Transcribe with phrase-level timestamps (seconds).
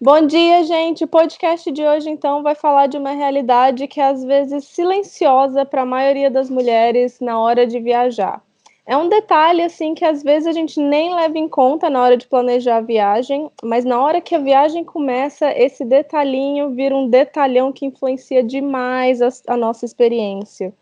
[0.00, 1.02] Bom dia, gente.
[1.02, 5.64] O podcast de hoje, então, vai falar de uma realidade que é às vezes silenciosa
[5.64, 8.40] para a maioria das mulheres na hora de viajar.
[8.86, 12.16] É um detalhe, assim, que às vezes a gente nem leva em conta na hora
[12.16, 17.08] de planejar a viagem, mas na hora que a viagem começa, esse detalhinho vira um
[17.08, 20.72] detalhão que influencia demais a, a nossa experiência.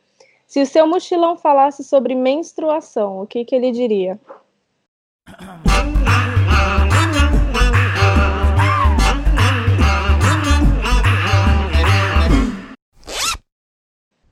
[0.47, 4.21] Se o seu mochilão falasse sobre menstruação, o que, que ele diria?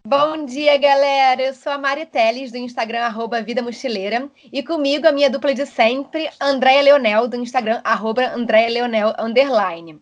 [0.06, 1.40] Bom dia, galera!
[1.40, 4.30] Eu sou a Mari Teles, do Instagram, arroba Vida Mochileira.
[4.52, 9.98] E comigo, a minha dupla de sempre, Andréia Leonel, do Instagram, arroba Andréia Leonel, underline.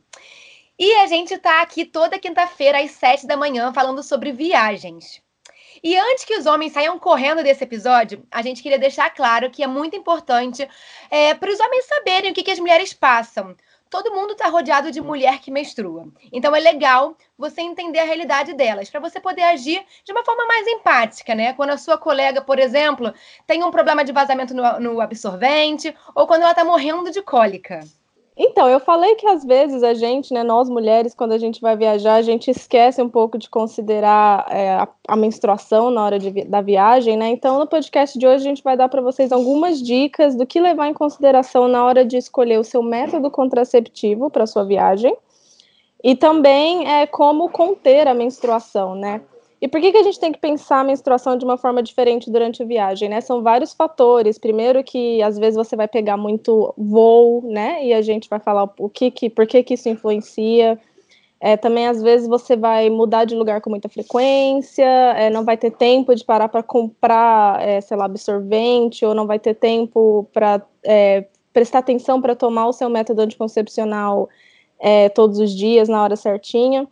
[0.76, 5.22] E a gente tá aqui toda quinta-feira, às sete da manhã, falando sobre viagens.
[5.84, 9.62] E antes que os homens saiam correndo desse episódio, a gente queria deixar claro que
[9.62, 10.68] é muito importante
[11.12, 13.54] é, para os homens saberem o que, que as mulheres passam
[13.92, 16.08] todo mundo está rodeado de mulher que menstrua.
[16.32, 20.46] Então é legal você entender a realidade delas, para você poder agir de uma forma
[20.46, 21.52] mais empática, né?
[21.52, 23.12] Quando a sua colega, por exemplo,
[23.46, 27.80] tem um problema de vazamento no, no absorvente, ou quando ela está morrendo de cólica.
[28.36, 31.76] Então, eu falei que às vezes a gente, né, nós mulheres, quando a gente vai
[31.76, 36.30] viajar, a gente esquece um pouco de considerar é, a, a, menstruação na hora de,
[36.44, 37.28] da viagem, né?
[37.28, 40.60] Então, no podcast de hoje, a gente vai dar para vocês algumas dicas do que
[40.60, 45.14] levar em consideração na hora de escolher o seu método contraceptivo para sua viagem
[46.02, 49.20] e também é, como conter a menstruação, né?
[49.62, 52.28] E por que, que a gente tem que pensar a menstruação de uma forma diferente
[52.28, 53.20] durante a viagem, né?
[53.20, 54.36] São vários fatores.
[54.36, 57.86] Primeiro que às vezes você vai pegar muito voo, né?
[57.86, 60.76] E a gente vai falar o que que, por que que isso influencia.
[61.38, 65.56] É, também às vezes você vai mudar de lugar com muita frequência, é, não vai
[65.56, 70.28] ter tempo de parar para comprar, é, sei lá, absorvente, ou não vai ter tempo
[70.32, 74.28] para é, prestar atenção para tomar o seu método anticoncepcional
[74.80, 76.88] é, todos os dias, na hora certinha.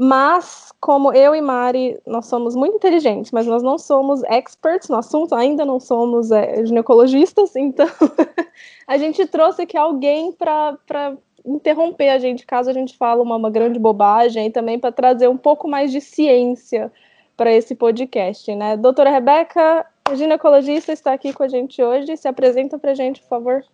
[0.00, 4.96] Mas, como eu e Mari, nós somos muito inteligentes, mas nós não somos experts no
[4.96, 7.88] assunto, ainda não somos é, ginecologistas, então
[8.86, 13.50] a gente trouxe aqui alguém para interromper a gente caso a gente fale uma, uma
[13.50, 16.92] grande bobagem e também para trazer um pouco mais de ciência
[17.36, 18.76] para esse podcast, né?
[18.76, 22.16] Doutora Rebeca, ginecologista, está aqui com a gente hoje.
[22.16, 23.64] Se apresenta para a gente, por favor.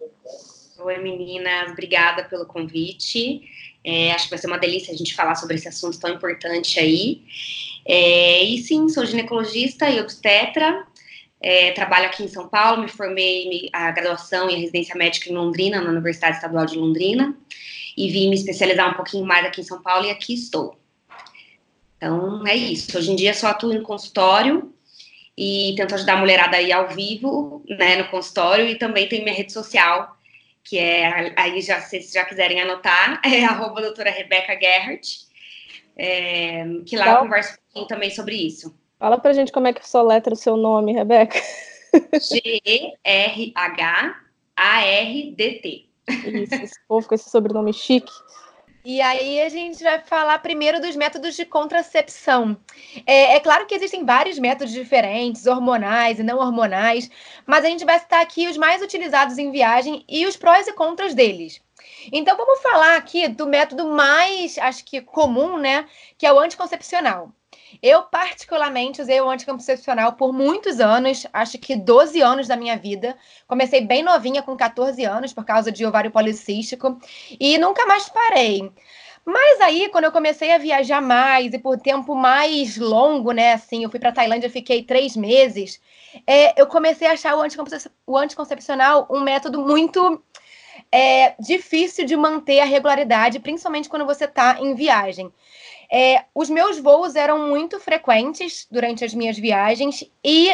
[0.79, 3.43] Oi, meninas, obrigada pelo convite.
[3.85, 6.81] É, acho que vai ser uma delícia a gente falar sobre esse assunto tão importante
[6.81, 7.23] aí.
[7.87, 10.87] É, e sim, sou ginecologista e obstetra.
[11.41, 15.35] É, trabalho aqui em São Paulo, me formei a graduação e a residência médica em
[15.35, 17.37] Londrina, na Universidade Estadual de Londrina,
[17.95, 20.79] e vim me especializar um pouquinho mais aqui em São Paulo e aqui estou.
[21.99, 22.97] Então, é isso.
[22.97, 24.73] Hoje em dia só atuo em consultório
[25.37, 29.35] e tento ajudar a mulherada aí ao vivo, né, no consultório, e também tem minha
[29.35, 30.17] rede social,
[30.65, 35.27] que é, aí já, se vocês já quiserem anotar, é arroba doutora Rebeca Gerhardt,
[35.97, 38.75] é, que lá então, eu converso um pouquinho também sobre isso.
[38.99, 41.39] Fala pra gente como é que soletra o seu nome, Rebeca.
[42.13, 43.55] G-R-H-A-R-D-T.
[46.09, 48.13] Isso, esse povo com esse sobrenome chique.
[48.85, 52.55] E aí a gente vai falar primeiro dos métodos de contracepção.
[53.07, 57.11] É, é, claro que existem vários métodos diferentes, hormonais e não hormonais,
[57.47, 60.73] mas a gente vai citar aqui os mais utilizados em viagem e os prós e
[60.75, 61.63] contras deles.
[62.13, 65.87] Então vamos falar aqui do método mais, acho que comum, né,
[66.19, 67.33] que é o anticoncepcional.
[67.83, 73.17] Eu, particularmente, usei o anticoncepcional por muitos anos, acho que 12 anos da minha vida.
[73.47, 76.99] Comecei bem novinha, com 14 anos, por causa de ovário policístico,
[77.39, 78.73] e nunca mais parei.
[79.25, 83.55] Mas aí, quando eu comecei a viajar mais e por tempo mais longo, né?
[83.55, 85.81] Assim, eu fui para Tailândia, fiquei três meses.
[86.27, 90.23] É, eu comecei a achar o, anticoncep o anticoncepcional um método muito
[90.93, 95.33] é, difícil de manter a regularidade, principalmente quando você está em viagem.
[95.97, 100.53] É, os meus voos eram muito frequentes durante as minhas viagens e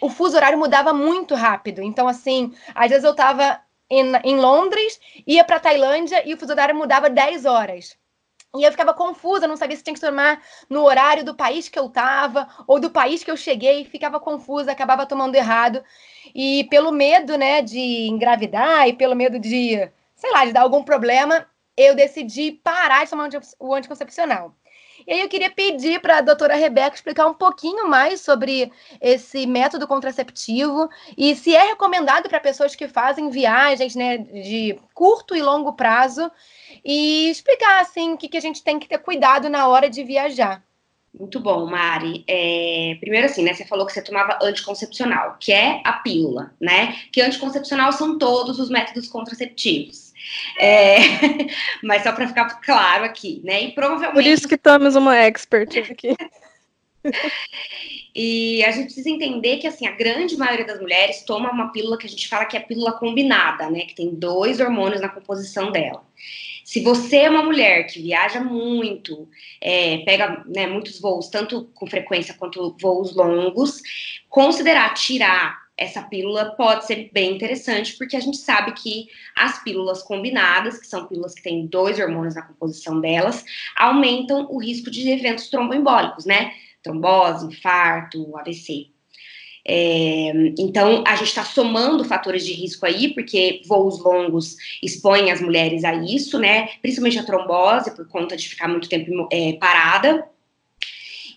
[0.00, 1.82] o fuso horário mudava muito rápido.
[1.82, 3.60] Então, assim, às vezes eu estava
[3.90, 7.98] em, em, Londres, ia para Tailândia e o fuso horário mudava 10 horas.
[8.56, 10.40] E eu ficava confusa, não sabia se tinha que tomar
[10.70, 14.72] no horário do país que eu estava ou do país que eu cheguei, ficava confusa,
[14.72, 15.84] acabava tomando errado.
[16.34, 19.86] E pelo medo, né, de engravidar e pelo medo de,
[20.16, 21.46] sei lá, de dar algum problema,
[21.76, 23.28] eu decidi parar de tomar
[23.58, 24.54] o anticoncepcional.
[25.08, 28.70] E aí eu queria pedir para a doutora Rebeca explicar um pouquinho mais sobre
[29.00, 35.34] esse método contraceptivo e se é recomendado para pessoas que fazem viagens né, de curto
[35.34, 36.30] e longo prazo
[36.84, 40.04] e explicar assim o que, que a gente tem que ter cuidado na hora de
[40.04, 40.62] viajar.
[41.18, 42.22] Muito bom, Mari.
[42.28, 43.54] É, primeiro assim, né?
[43.54, 46.94] Você falou que você tomava anticoncepcional, que é a pílula, né?
[47.10, 50.07] Que anticoncepcional são todos os métodos contraceptivos.
[50.58, 50.96] É,
[51.82, 53.62] mas só para ficar claro aqui, né?
[53.62, 54.14] E provavelmente.
[54.14, 56.16] Por isso que estamos uma expert aqui.
[58.14, 61.98] e a gente precisa entender que assim a grande maioria das mulheres toma uma pílula
[61.98, 63.80] que a gente fala que é pílula combinada, né?
[63.80, 66.02] Que tem dois hormônios na composição dela.
[66.64, 69.26] Se você é uma mulher que viaja muito,
[69.58, 73.80] é, pega né, muitos voos, tanto com frequência quanto voos longos,
[74.28, 80.02] considerar tirar essa pílula pode ser bem interessante, porque a gente sabe que as pílulas
[80.02, 83.44] combinadas, que são pílulas que têm dois hormônios na composição delas,
[83.76, 86.52] aumentam o risco de eventos tromboembólicos, né?
[86.82, 88.88] Trombose, infarto, AVC.
[89.70, 95.40] É, então, a gente está somando fatores de risco aí, porque voos longos expõem as
[95.40, 96.68] mulheres a isso, né?
[96.80, 100.26] Principalmente a trombose, por conta de ficar muito tempo é, parada.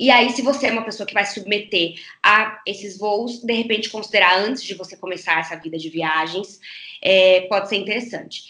[0.02, 1.94] E aí, se você é uma pessoa que vai se submeter
[2.24, 6.60] a esses voos, de repente considerar antes de você começar essa vida de viagens,
[7.04, 8.42] é, pode ser interessante.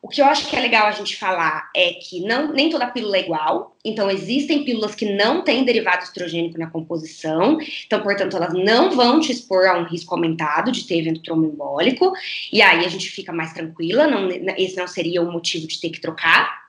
[0.00, 2.86] O que eu acho que é legal a gente falar é que não, nem toda
[2.86, 8.38] pílula é igual, então existem pílulas que não têm derivado estrogênico na composição, então, portanto,
[8.38, 12.14] elas não vão te expor a um risco aumentado de ter evento tromboembólico,
[12.50, 15.90] e aí a gente fica mais tranquila, não, esse não seria o motivo de ter
[15.90, 16.63] que trocar,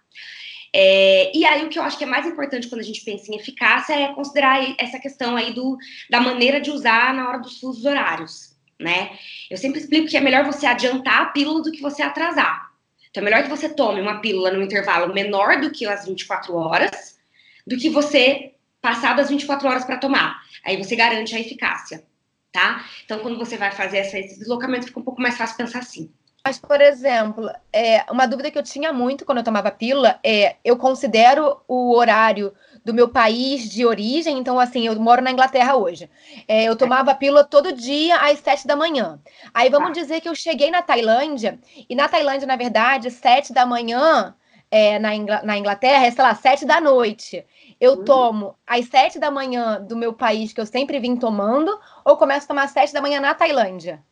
[0.77, 3.31] é, e aí, o que eu acho que é mais importante quando a gente pensa
[3.31, 5.77] em eficácia é considerar essa questão aí do,
[6.09, 9.17] da maneira de usar na hora dos fusos horários, né?
[9.49, 12.69] Eu sempre explico que é melhor você adiantar a pílula do que você atrasar.
[13.09, 16.53] Então, é melhor que você tome uma pílula no intervalo menor do que as 24
[16.53, 17.17] horas,
[17.65, 18.51] do que você
[18.81, 20.41] passar das 24 horas para tomar.
[20.65, 22.03] Aí você garante a eficácia,
[22.51, 22.85] tá?
[23.05, 26.11] Então, quando você vai fazer esse deslocamento, fica um pouco mais fácil pensar assim.
[26.45, 30.57] Mas, por exemplo, é, uma dúvida que eu tinha muito quando eu tomava pílula é:
[30.63, 32.53] eu considero o horário
[32.85, 36.07] do meu país de origem, então, assim, eu moro na Inglaterra hoje.
[36.47, 39.19] É, eu tomava pílula todo dia às sete da manhã.
[39.55, 39.93] Aí vamos tá.
[39.95, 41.59] dizer que eu cheguei na Tailândia,
[41.89, 44.35] e na Tailândia, na verdade, sete da manhã.
[44.69, 47.43] É, na, Ingl na Inglaterra é, sei lá, sete da noite.
[47.79, 48.03] Eu hum.
[48.03, 52.45] tomo às sete da manhã do meu país, que eu sempre vim tomando, ou começo
[52.45, 54.03] a tomar às sete da manhã na Tailândia?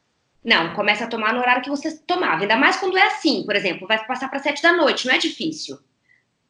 [0.44, 2.42] Não, começa a tomar no horário que você tomava.
[2.42, 5.18] Ainda mais quando é assim, por exemplo, vai passar para sete da noite, não é
[5.18, 5.80] difícil.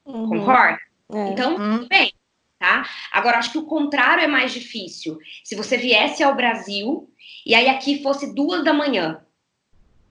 [0.05, 0.29] Uhum.
[0.29, 0.79] Concorda?
[1.13, 1.27] É.
[1.29, 1.77] Então, uhum.
[1.77, 2.11] tudo bem,
[2.57, 2.89] tá?
[3.11, 5.19] Agora, acho que o contrário é mais difícil.
[5.43, 7.11] Se você viesse ao Brasil
[7.45, 9.23] e aí aqui fosse duas da manhã,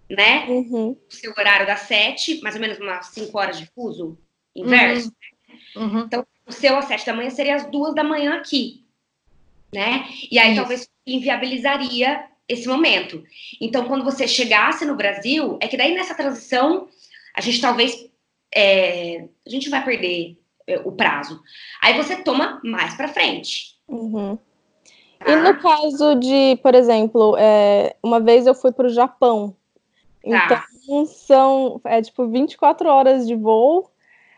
[0.09, 0.47] né?
[0.47, 0.91] Uhum.
[0.91, 4.17] O seu horário das sete, mais ou menos umas cinco horas de fuso,
[4.55, 5.13] inverso.
[5.75, 5.85] Uhum.
[5.85, 6.01] Uhum.
[6.01, 8.85] Então, o seu às sete da manhã seria às duas da manhã aqui,
[9.73, 10.07] né?
[10.31, 10.61] E aí Isso.
[10.61, 13.23] talvez inviabilizaria esse momento.
[13.61, 16.89] Então, quando você chegasse no Brasil, é que daí nessa transição
[17.35, 18.11] a gente talvez
[18.55, 21.41] é, a gente vai perder é, o prazo.
[21.81, 23.77] Aí você toma mais para frente.
[23.89, 24.39] Uhum.
[25.19, 25.33] Tá?
[25.33, 29.57] E no caso de, por exemplo, é, uma vez eu fui para o Japão.
[30.23, 30.67] Tá.
[30.85, 33.92] Então são é tipo 24 horas de voo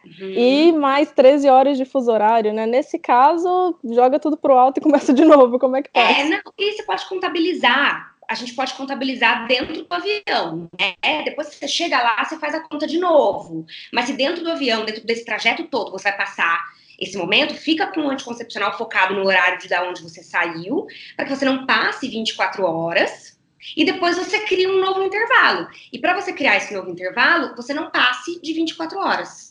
[0.05, 0.31] Uhum.
[0.31, 2.67] E mais 13 horas de fuso horário, né?
[2.67, 5.59] Nesse caso, joga tudo pro alto e começa de novo.
[5.59, 6.19] Como é que faz?
[6.19, 8.15] É, não, e você pode contabilizar.
[8.27, 11.23] A gente pode contabilizar dentro do avião, né?
[11.25, 13.67] Depois que você chega lá, você faz a conta de novo.
[13.93, 16.65] Mas se dentro do avião, dentro desse trajeto todo, você vai passar
[16.99, 20.87] esse momento, fica com o anticoncepcional focado no horário de da onde você saiu,
[21.17, 23.35] para que você não passe 24 horas.
[23.77, 25.69] E depois você cria um novo intervalo.
[25.93, 29.44] E para você criar esse novo intervalo, você não passe de 24 horas.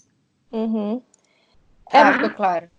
[0.53, 1.01] Uhum.
[1.91, 2.69] É, ah, claro.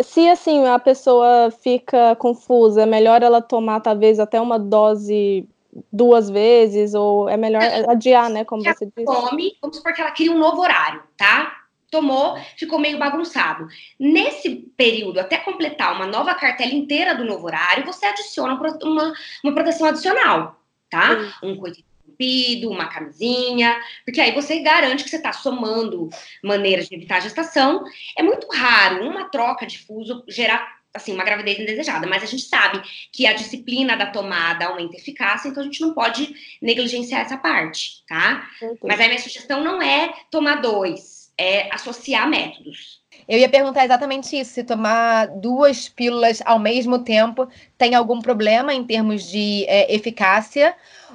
[0.00, 5.46] Se assim a pessoa fica confusa, é melhor ela tomar talvez até uma dose
[5.92, 8.44] duas vezes, ou é melhor adiar, né?
[8.44, 9.04] Como você disse.
[9.04, 11.54] Come, vamos supor que ela cria um novo horário, tá?
[11.90, 13.66] Tomou, ficou meio bagunçado.
[13.98, 19.12] Nesse período, até completar uma nova cartela inteira do novo horário, você adiciona uma,
[19.44, 21.16] uma proteção adicional, tá?
[21.40, 21.50] Sim.
[21.50, 21.87] Um coito
[22.18, 26.08] entupido, uma camisinha, porque aí você garante que você está somando
[26.42, 27.84] maneiras de evitar a gestação.
[28.16, 32.42] É muito raro uma troca de fuso gerar assim, uma gravidez indesejada, mas a gente
[32.42, 32.82] sabe
[33.12, 37.36] que a disciplina da tomada aumenta a eficácia, então a gente não pode negligenciar essa
[37.36, 38.48] parte, tá?
[38.82, 42.97] Mas a minha sugestão não é tomar dois, é associar métodos.
[43.28, 48.72] Eu ia perguntar exatamente isso: se tomar duas pílulas ao mesmo tempo tem algum problema
[48.72, 50.74] em termos de é, eficácia,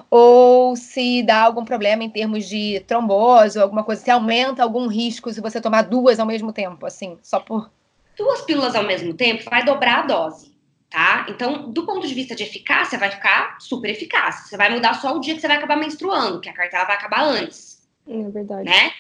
[0.10, 4.88] ou se dá algum problema em termos de trombose ou alguma coisa, se aumenta algum
[4.88, 7.72] risco se você tomar duas ao mesmo tempo, assim, só por.
[8.16, 10.56] Duas pílulas ao mesmo tempo vai dobrar a dose,
[10.88, 11.26] tá?
[11.28, 14.48] Então, do ponto de vista de eficácia, vai ficar super eficaz.
[14.48, 16.96] Você vai mudar só o dia que você vai acabar menstruando, que a cartela vai
[16.96, 17.82] acabar antes.
[18.08, 18.70] É verdade.
[18.70, 18.92] Né?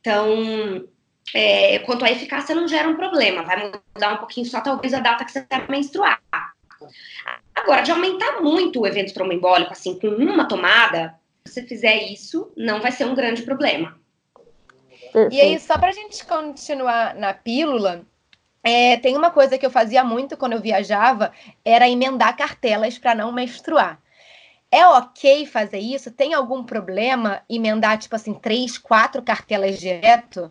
[0.00, 0.86] Então,
[1.34, 3.42] é, quanto à eficácia, não gera um problema.
[3.42, 6.20] Vai mudar um pouquinho só, talvez, a data que você vai menstruar.
[7.54, 11.14] Agora, de aumentar muito o evento tromboembólico, assim, com uma tomada,
[11.44, 13.96] se você fizer isso, não vai ser um grande problema.
[15.30, 18.04] E aí, só para a gente continuar na pílula,
[18.62, 21.32] é, tem uma coisa que eu fazia muito quando eu viajava,
[21.64, 24.00] era emendar cartelas para não menstruar.
[24.70, 26.10] É ok fazer isso?
[26.10, 30.50] Tem algum problema emendar, tipo assim, três, quatro cartelas direto?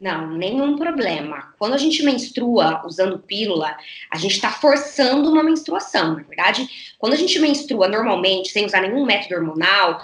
[0.00, 1.52] Não, nenhum problema.
[1.58, 3.76] Quando a gente menstrua usando pílula,
[4.10, 6.14] a gente está forçando uma menstruação.
[6.16, 6.66] Na verdade,
[6.98, 10.00] quando a gente menstrua normalmente, sem usar nenhum método hormonal,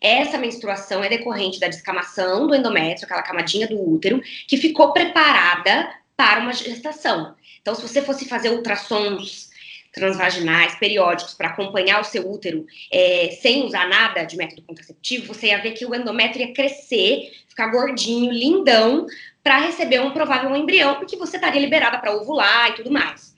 [0.00, 5.92] essa menstruação é decorrente da descamação do endométrio, aquela camadinha do útero, que ficou preparada
[6.16, 7.34] para uma gestação.
[7.60, 9.50] Então, se você fosse fazer ultrassons
[9.92, 15.48] transvaginais periódicos para acompanhar o seu útero é, sem usar nada de método contraceptivo, você
[15.48, 19.06] ia ver que o endométrio ia crescer, ficar gordinho, lindão,
[19.42, 23.34] para receber um provável embrião, porque você estaria liberada para ovular e tudo mais.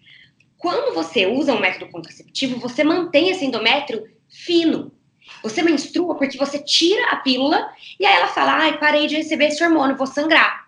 [0.59, 4.93] Quando você usa um método contraceptivo, você mantém esse endométrio fino.
[5.43, 9.47] Você menstrua porque você tira a pílula e aí ela fala: ai, parei de receber
[9.47, 10.65] esse hormônio, vou sangrar.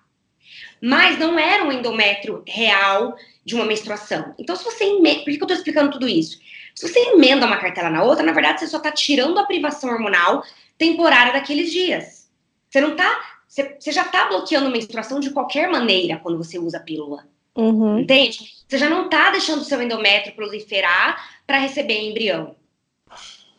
[0.83, 4.35] Mas não era um endométrio real de uma menstruação.
[4.39, 4.85] Então, se você.
[4.85, 6.39] Por que eu estou explicando tudo isso?
[6.75, 9.91] Se você emenda uma cartela na outra, na verdade, você só está tirando a privação
[9.91, 10.45] hormonal
[10.77, 12.29] temporária daqueles dias.
[12.69, 16.79] Você não está você, já está bloqueando a menstruação de qualquer maneira quando você usa
[16.79, 17.27] a pílula.
[17.55, 18.01] Uhum.
[18.01, 18.39] Entende?
[18.69, 22.55] Você já não está deixando o seu endométrio proliferar para receber embrião.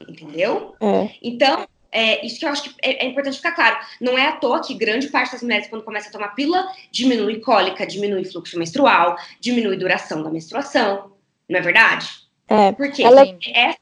[0.08, 0.76] Entendeu?
[0.80, 1.10] É.
[1.24, 3.78] Então, é, isso que eu acho que é, é, importante ficar claro.
[4.00, 7.40] Não é à toa que grande parte das mulheres, quando começa a tomar pílula, diminui
[7.40, 11.14] cólica, diminui fluxo menstrual, diminui duração da menstruação.
[11.50, 12.08] Não é verdade?
[12.48, 12.72] É.
[12.74, 13.04] Por quê?
[13.04, 13.24] Ela...
[13.24, 13.76] É,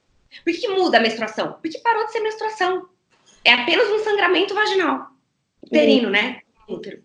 [0.44, 1.58] por que muda a menstruação?
[1.62, 2.88] Porque parou de ser menstruação.
[3.44, 5.15] É apenas um sangramento vaginal
[5.66, 6.40] uterino, né?
[6.68, 7.04] Útero.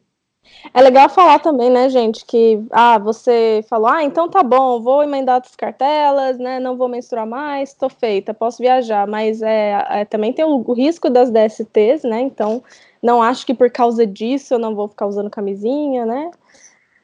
[0.72, 5.02] É legal falar também, né, gente, que ah, você falou, ah, então tá bom, vou
[5.02, 6.60] emendar as cartelas, né?
[6.60, 10.72] Não vou menstruar mais, tô feita, posso viajar, mas é, é também tem o, o,
[10.72, 12.20] risco das DSTs, né?
[12.20, 12.62] Então,
[13.02, 16.30] não acho que por causa disso eu não vou ficar usando camisinha, né?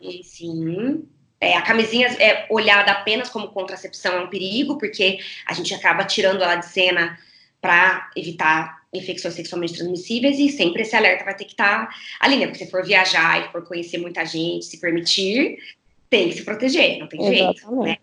[0.00, 1.04] E sim.
[1.40, 6.04] É, a camisinha é olhada apenas como contracepção é um perigo, porque a gente acaba
[6.04, 7.18] tirando ela de cena
[7.60, 12.36] para evitar infecções sexualmente transmissíveis e sempre esse alerta vai ter que estar tá ali,
[12.36, 12.46] né?
[12.46, 15.58] Porque se for viajar e for conhecer muita gente, se permitir,
[16.08, 17.60] tem que se proteger, não tem Exatamente.
[17.60, 17.98] jeito, né?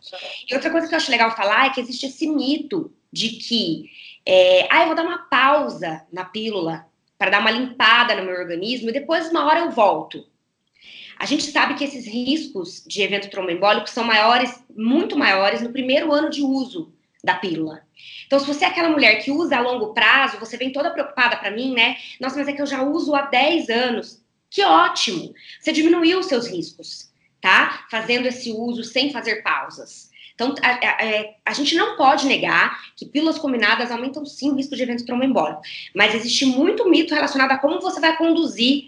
[0.49, 3.89] E outra coisa que eu acho legal falar é que existe esse mito de que,
[4.25, 6.85] é, ah, eu vou dar uma pausa na pílula
[7.17, 10.25] para dar uma limpada no meu organismo e depois uma hora eu volto.
[11.17, 16.11] A gente sabe que esses riscos de evento tromboembólico são maiores, muito maiores no primeiro
[16.11, 16.92] ano de uso
[17.23, 17.81] da pílula.
[18.25, 21.37] Então, se você é aquela mulher que usa a longo prazo, você vem toda preocupada
[21.37, 21.95] para mim, né?
[22.19, 24.21] Nossa, mas é que eu já uso há 10 anos.
[24.49, 25.33] Que ótimo!
[25.59, 27.85] Você diminuiu os seus riscos, tá?
[27.89, 30.11] Fazendo esse uso sem fazer pausas.
[30.35, 34.55] Então, a, a, é, a, gente não pode negar que pílulas combinadas aumentam sim o
[34.55, 35.61] risco de evento tromboembólico,
[35.95, 38.87] mas existe muito mito relacionado a como você vai conduzir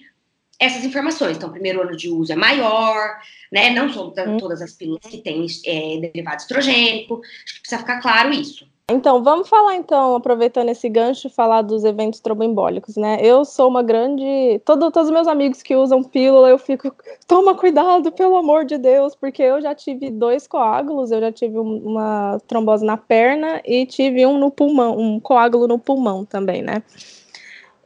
[0.59, 1.37] essas informações.
[1.37, 3.17] Então, o primeiro ano de uso é maior,
[3.51, 3.69] né?
[3.71, 4.37] Não são hum.
[4.37, 7.21] todas as pílulas que têm é, derivado estrogênico.
[7.43, 8.65] Acho que precisa ficar claro isso.
[8.87, 13.17] Então, vamos falar então, aproveitando esse gancho, falar dos eventos tromboembólicos, né?
[13.19, 14.61] Eu sou uma grande.
[14.63, 16.93] Todo, todos os meus amigos que usam pílula, eu fico,
[17.27, 21.57] toma cuidado, pelo amor de Deus, porque eu já tive dois coágulos, eu já tive
[21.57, 26.83] uma trombose na perna e tive um no pulmão, um coágulo no pulmão também, né?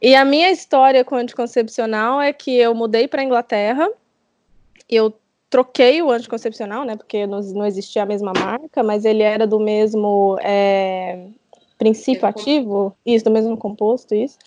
[0.00, 3.88] E a minha história com anticoncepcional é que eu mudei para Inglaterra,
[4.88, 5.12] eu
[5.50, 6.96] troquei o anticoncepcional, né?
[6.96, 11.26] Porque não, não existia a mesma marca, mas ele era do mesmo é,
[11.76, 14.38] princípio ativo, isso, do mesmo composto, isso.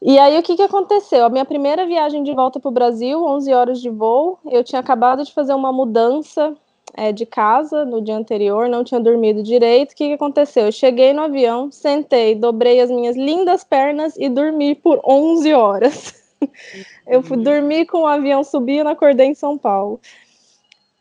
[0.00, 1.24] E aí, o que, que aconteceu?
[1.24, 4.80] A minha primeira viagem de volta para o Brasil, 11 horas de voo, eu tinha
[4.80, 6.56] acabado de fazer uma mudança
[6.94, 9.92] é, de casa no dia anterior, não tinha dormido direito.
[9.92, 10.66] O que, que aconteceu?
[10.66, 16.14] Eu cheguei no avião, sentei, dobrei as minhas lindas pernas e dormi por 11 horas.
[17.06, 20.00] eu fui dormir com o avião subindo, acordei em São Paulo.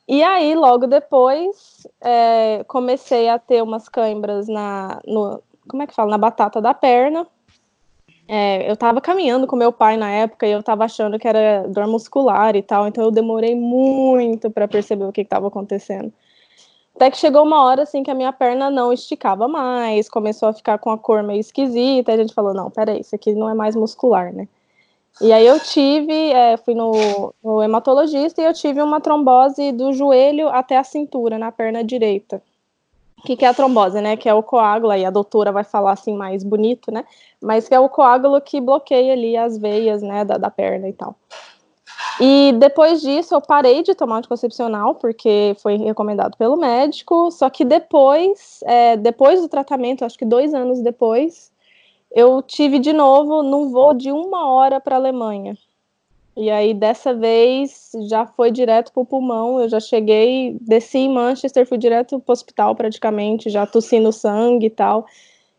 [0.07, 5.01] E aí, logo depois, é, comecei a ter umas câimbras na.
[5.05, 6.11] No, como é que fala?
[6.11, 7.27] Na batata da perna.
[8.27, 11.65] É, eu estava caminhando com meu pai na época e eu estava achando que era
[11.67, 16.11] dor muscular e tal, então eu demorei muito para perceber o que estava acontecendo.
[16.95, 20.53] Até que chegou uma hora assim que a minha perna não esticava mais, começou a
[20.53, 23.53] ficar com a cor meio esquisita, a gente falou: não, peraí, isso aqui não é
[23.53, 24.47] mais muscular, né?
[25.21, 29.93] E aí eu tive, é, fui no, no hematologista e eu tive uma trombose do
[29.93, 32.41] joelho até a cintura, na perna direita.
[33.17, 34.15] O que, que é a trombose, né?
[34.15, 37.03] Que é o coágulo, aí a doutora vai falar assim mais bonito, né?
[37.41, 40.93] Mas que é o coágulo que bloqueia ali as veias, né, da, da perna e
[40.93, 41.15] tal.
[42.19, 47.63] E depois disso eu parei de tomar anticoncepcional, porque foi recomendado pelo médico, só que
[47.63, 51.51] depois, é, depois do tratamento, acho que dois anos depois,
[52.11, 55.55] eu tive de novo num voo de uma hora para a Alemanha.
[56.37, 59.59] E aí, dessa vez, já foi direto pro pulmão.
[59.59, 64.69] Eu já cheguei, desci em Manchester, fui direto pro hospital praticamente, já tossindo sangue e
[64.69, 65.07] tal.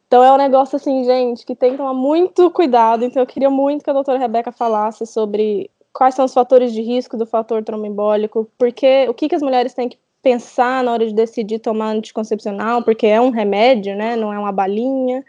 [0.07, 3.05] Então é um negócio assim, gente, que tem que tomar muito cuidado.
[3.05, 6.81] Então eu queria muito que a doutora Rebeca falasse sobre quais são os fatores de
[6.81, 11.07] risco do fator tromboembólico, porque o que, que as mulheres têm que pensar na hora
[11.07, 14.15] de decidir tomar anticoncepcional, porque é um remédio, né?
[14.15, 15.25] Não é uma balinha.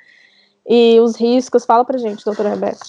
[0.67, 1.65] E os riscos.
[1.65, 2.85] Fala pra gente, doutora Rebeca.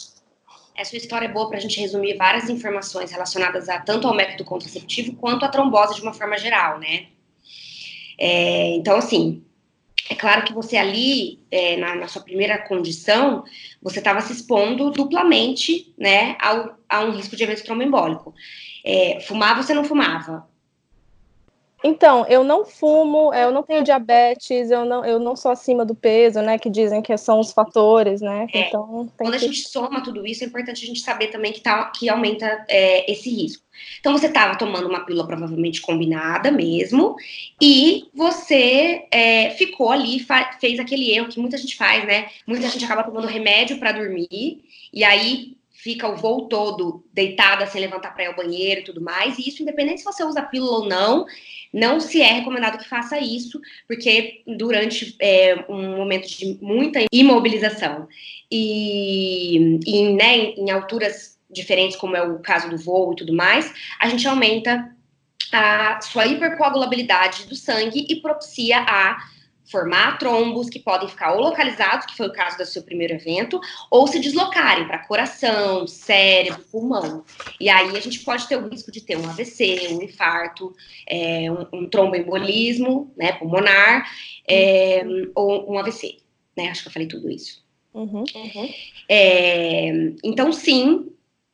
[0.81, 4.47] Essa história é boa para a gente resumir várias informações relacionadas a tanto ao método
[4.47, 7.09] contraceptivo quanto à trombose de uma forma geral, né?
[8.19, 9.45] É, então, assim,
[10.09, 13.45] é claro que você ali, é, na, na, sua primeira condição,
[13.83, 18.35] você estava se expondo duplamente, né, ao, a um risco de evento tromboembólico.
[18.83, 20.49] É, fumava ou você não fumava?
[21.83, 25.95] Então, eu não fumo, eu não tenho diabetes, eu não, eu não sou acima do
[25.95, 26.59] peso, né?
[26.59, 28.47] Que dizem que são os fatores, né?
[28.53, 29.37] É, então, quando que...
[29.37, 32.65] a gente soma tudo isso, é importante a gente saber também que, tá, que aumenta
[32.69, 33.65] é, esse risco.
[33.99, 37.17] Então, você estava tomando uma pílula provavelmente combinada mesmo,
[37.61, 40.25] e você é, ficou ali,
[40.61, 42.29] fez aquele erro que muita gente faz, né?
[42.47, 47.81] Muita gente acaba tomando remédio para dormir, e aí fica o voo todo deitada sem
[47.81, 50.79] levantar para ir ao banheiro e tudo mais, e isso independente se você usa pílula
[50.79, 51.25] ou não,
[51.73, 58.07] não se é recomendado que faça isso, porque durante é, um momento de muita imobilização
[58.51, 63.73] e, e né, em alturas diferentes, como é o caso do voo e tudo mais,
[63.99, 64.95] a gente aumenta
[65.53, 69.19] a sua hipercoagulabilidade do sangue e propicia a
[69.71, 73.61] formar trombos que podem ficar ou localizados, que foi o caso do seu primeiro evento,
[73.91, 77.25] ou se deslocarem para coração, cérebro, pulmão.
[77.59, 80.75] E aí a gente pode ter o risco de ter um AVC, um infarto,
[81.07, 84.11] é, um, um tromboembolismo né, pulmonar,
[84.49, 85.03] é,
[85.35, 86.19] ou um AVC.
[86.57, 86.69] Né?
[86.69, 87.65] Acho que eu falei tudo isso.
[87.95, 88.69] Uhum, uhum.
[89.09, 89.91] É,
[90.23, 91.13] então, sim,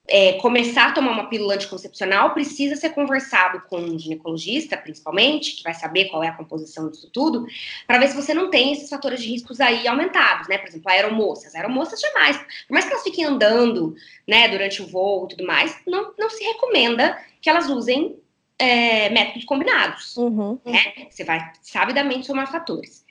[0.08, 5.62] é, começar a tomar uma pílula anticoncepcional, precisa ser conversado com um ginecologista, principalmente, que
[5.62, 7.46] vai saber qual é a composição disso tudo,
[7.86, 10.58] para ver se você não tem esses fatores de riscos aí aumentados, né?
[10.58, 11.54] Por exemplo, aeromoças.
[11.54, 13.94] Aeromoças jamais, por mais que elas fiquem andando,
[14.26, 18.16] né, durante o voo e tudo mais, não, não se recomenda que elas usem
[18.58, 20.58] é, métodos combinados, uhum.
[20.64, 21.08] né?
[21.10, 23.04] Você vai sabidamente somar fatores.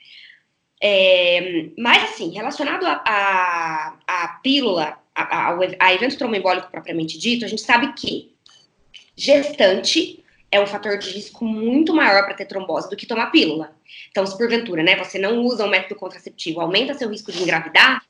[0.82, 7.62] É, mas, assim, relacionado à pílula a, a, a evento tromboembólico propriamente dito, a gente
[7.62, 8.34] sabe que
[9.16, 13.74] gestante é um fator de risco muito maior para ter trombose do que tomar pílula.
[14.10, 18.02] Então, se porventura, né, você não usa um método contraceptivo, aumenta seu risco de engravidar,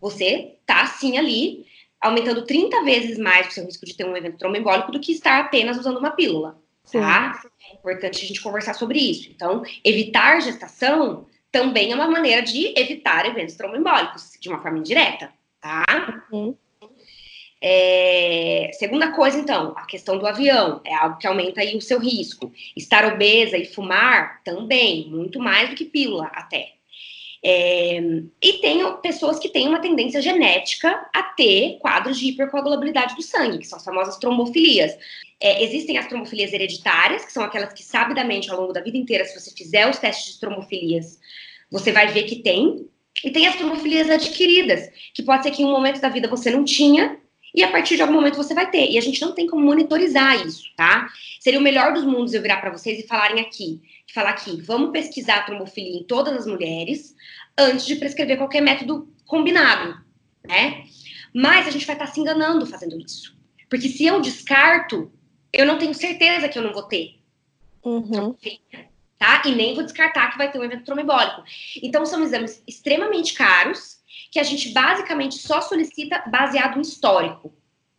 [0.00, 1.66] você tá sim ali
[2.00, 5.40] aumentando 30 vezes mais o seu risco de ter um evento tromboembólico do que estar
[5.40, 6.58] apenas usando uma pílula,
[6.90, 7.40] tá?
[7.40, 7.48] Sim.
[7.70, 9.30] É importante a gente conversar sobre isso.
[9.30, 15.30] Então, evitar gestação também é uma maneira de evitar eventos tromboembólicos de uma forma indireta
[15.62, 16.26] tá?
[16.30, 16.54] Uhum.
[17.64, 22.00] É, segunda coisa, então, a questão do avião é algo que aumenta aí o seu
[22.00, 22.52] risco.
[22.76, 26.72] Estar obesa e fumar também, muito mais do que pílula até.
[27.44, 27.98] É,
[28.42, 33.58] e tem pessoas que têm uma tendência genética a ter quadros de hipercoagulabilidade do sangue,
[33.58, 34.96] que são as famosas trombofilias.
[35.40, 39.24] É, existem as trombofilias hereditárias, que são aquelas que sabidamente ao longo da vida inteira,
[39.24, 41.18] se você fizer os testes de trombofilias,
[41.70, 42.88] você vai ver que tem,
[43.24, 46.50] e tem as tromofilias adquiridas, que pode ser que em um momento da vida você
[46.50, 47.18] não tinha,
[47.54, 48.90] e a partir de algum momento você vai ter.
[48.90, 51.08] E a gente não tem como monitorizar isso, tá?
[51.38, 53.80] Seria o melhor dos mundos eu virar para vocês e falarem aqui,
[54.12, 57.14] falar aqui, vamos pesquisar a trombofilia em todas as mulheres
[57.58, 60.00] antes de prescrever qualquer método combinado,
[60.46, 60.84] né?
[61.34, 63.36] Mas a gente vai estar tá se enganando fazendo isso.
[63.68, 65.10] Porque se eu descarto,
[65.52, 67.18] eu não tenho certeza que eu não vou ter.
[67.84, 68.34] Uhum
[69.22, 69.40] tá?
[69.46, 71.44] E nem vou descartar que vai ter um evento trombólico.
[71.80, 73.98] Então, são exames extremamente caros,
[74.32, 77.52] que a gente basicamente só solicita baseado em histórico,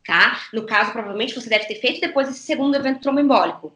[0.06, 0.42] tá?
[0.52, 3.72] No caso, provavelmente você deve ter feito depois desse segundo evento tromboembólico.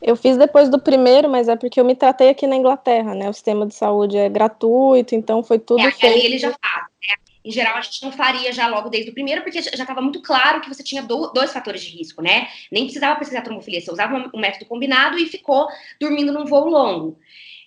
[0.00, 3.28] Eu fiz depois do primeiro, mas é porque eu me tratei aqui na Inglaterra, né?
[3.28, 6.14] O sistema de saúde é gratuito, então foi tudo é, feito.
[6.14, 7.23] Ali ele já faz, né?
[7.44, 10.22] Em geral, a gente não faria já logo desde o primeiro, porque já estava muito
[10.22, 12.48] claro que você tinha do, dois fatores de risco, né?
[12.72, 15.68] Nem precisava pesquisar trombofilia, você usava um, método combinado e ficou
[16.00, 17.18] dormindo num voo longo.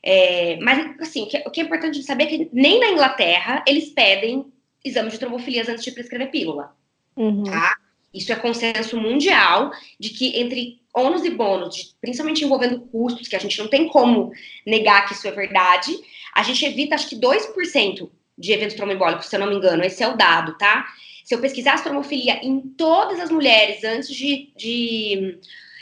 [0.04, 3.64] É, mas, assim, o que, o que, é importante saber é que nem na Inglaterra
[3.68, 4.52] eles pedem
[4.84, 6.76] exame de trombofilias antes de prescrever pílula,
[7.16, 7.44] uhum.
[7.44, 7.76] tá?
[8.12, 13.36] Isso é consenso mundial de que entre ônus e bônus, de, principalmente envolvendo custos, que
[13.36, 14.32] a gente não tem como
[14.66, 15.96] negar que isso é verdade,
[16.34, 20.04] a gente evita acho que 2% de eventos tromboembólicos, se eu não me engano, esse
[20.04, 20.86] é o dado, tá?
[21.24, 25.40] Se eu pesquisasse tromofilia em todas as mulheres antes de, de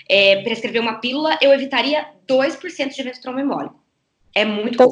[0.09, 3.77] é, prescrever uma pílula, eu evitaria 2% de eventos tromboembólicos.
[4.33, 4.89] É muito então.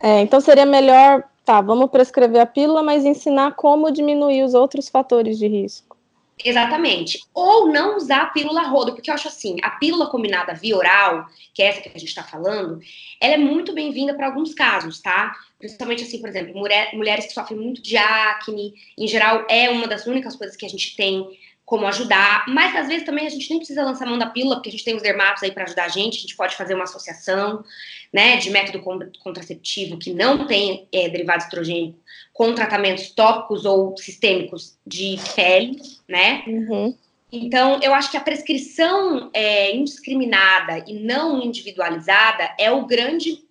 [0.00, 4.88] É, então seria melhor, tá, vamos prescrever a pílula, mas ensinar como diminuir os outros
[4.88, 5.95] fatores de risco.
[6.44, 7.18] Exatamente.
[7.32, 11.26] Ou não usar a pílula rodo, porque eu acho assim, a pílula combinada via oral,
[11.54, 12.78] que é essa que a gente está falando,
[13.20, 15.34] ela é muito bem-vinda para alguns casos, tá?
[15.58, 19.86] Principalmente assim, por exemplo, mulher, mulheres que sofrem muito de acne, em geral, é uma
[19.86, 21.26] das únicas coisas que a gente tem
[21.66, 24.68] como ajudar, mas às vezes também a gente nem precisa lançar mão da pílula, porque
[24.68, 26.84] a gente tem os dermatos aí para ajudar a gente, a gente pode fazer uma
[26.84, 27.64] associação,
[28.12, 28.80] né, de método
[29.18, 31.98] contraceptivo que não tem é, derivado estrogênico
[32.32, 36.44] com tratamentos tópicos ou sistêmicos de pele, né?
[36.46, 36.94] Uhum.
[37.32, 43.42] Então, eu acho que a prescrição é, indiscriminada e não individualizada é o grande,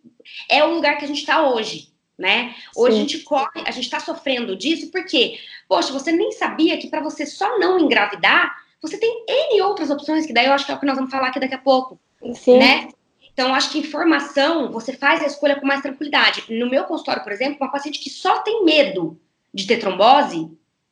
[0.50, 2.56] é o lugar que a gente está hoje, né?
[2.76, 2.98] Hoje Sim.
[2.98, 7.02] a gente corre, a gente está sofrendo disso porque, poxa, você nem sabia que para
[7.02, 10.76] você só não engravidar, você tem N outras opções, que daí eu acho que é
[10.76, 12.00] o que nós vamos falar aqui daqui a pouco,
[12.34, 12.58] Sim.
[12.58, 12.90] né?
[13.34, 16.46] Então, acho que informação, você faz a escolha com mais tranquilidade.
[16.50, 19.20] No meu consultório, por exemplo, uma paciente que só tem medo
[19.54, 20.50] de ter trombose,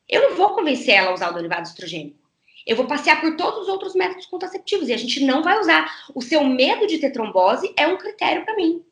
[0.09, 2.17] eu não vou convencer ela a usar o derivado estrogênico.
[2.67, 5.89] Eu vou passear por todos os outros métodos contraceptivos e a gente não vai usar.
[6.13, 8.83] O seu medo de ter trombose é um critério para mim.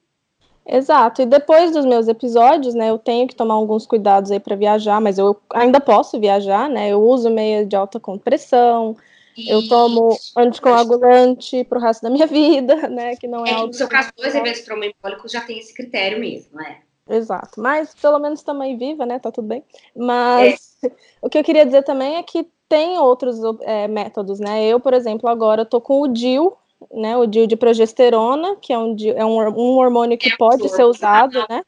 [0.72, 1.22] Exato.
[1.22, 5.02] E depois dos meus episódios, né, eu tenho que tomar alguns cuidados aí para viajar,
[5.02, 6.88] mas eu ainda posso viajar, né?
[6.90, 8.96] Eu uso meia de alta compressão,
[9.38, 9.52] Isso.
[9.52, 13.18] eu tomo anticoagulante para o resto da minha vida, né?
[13.18, 13.52] Que não é.
[13.52, 16.80] é no seu caso, dois eventos trombembólicos já tem esse critério mesmo, é.
[17.10, 17.60] Exato.
[17.60, 19.20] Mas pelo menos também viva, né?
[19.20, 19.66] Tá tudo bem.
[19.94, 20.90] Mas é.
[21.22, 24.66] o que eu queria dizer também é que tem outros é, métodos, né?
[24.66, 26.56] Eu, por exemplo, agora tô com o DIL,
[26.94, 30.68] né, o DIU de progesterona, que é um, é um, um hormônio que é pode
[30.70, 31.64] ser usado, né?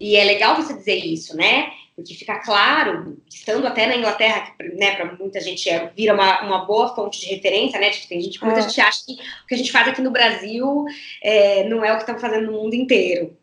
[0.00, 1.70] E é legal você dizer isso, né?
[1.96, 6.42] Porque fica claro, estando até na Inglaterra, que né, para muita gente é, vira uma,
[6.42, 7.90] uma boa fonte de referência, né?
[8.08, 8.62] Tem gente, muita é.
[8.62, 10.84] gente acha que o que a gente faz aqui no Brasil
[11.20, 13.36] é, não é o que estão fazendo no mundo inteiro.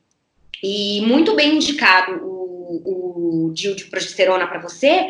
[0.64, 5.10] E muito bem indicado o, o DIU de progesterona para você,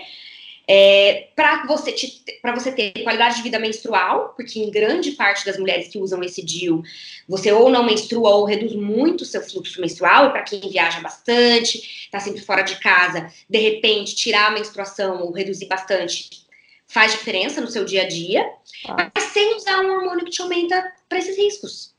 [0.67, 1.95] é, para você,
[2.55, 6.43] você ter qualidade de vida menstrual, porque em grande parte das mulheres que usam esse
[6.43, 6.81] DIU,
[7.27, 12.05] você ou não menstrua ou reduz muito o seu fluxo menstrual, para quem viaja bastante,
[12.05, 16.45] está sempre fora de casa, de repente tirar a menstruação ou reduzir bastante
[16.87, 18.47] faz diferença no seu dia a dia,
[18.87, 19.11] ah.
[19.13, 21.93] mas sem usar um hormônio que te aumenta para esses riscos,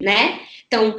[0.00, 0.40] né?
[0.66, 0.96] Então,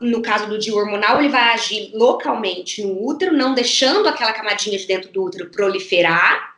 [0.00, 4.78] no caso do DIU hormonal, ele vai agir localmente no útero, não deixando aquela camadinha
[4.78, 6.55] de dentro do útero proliferar,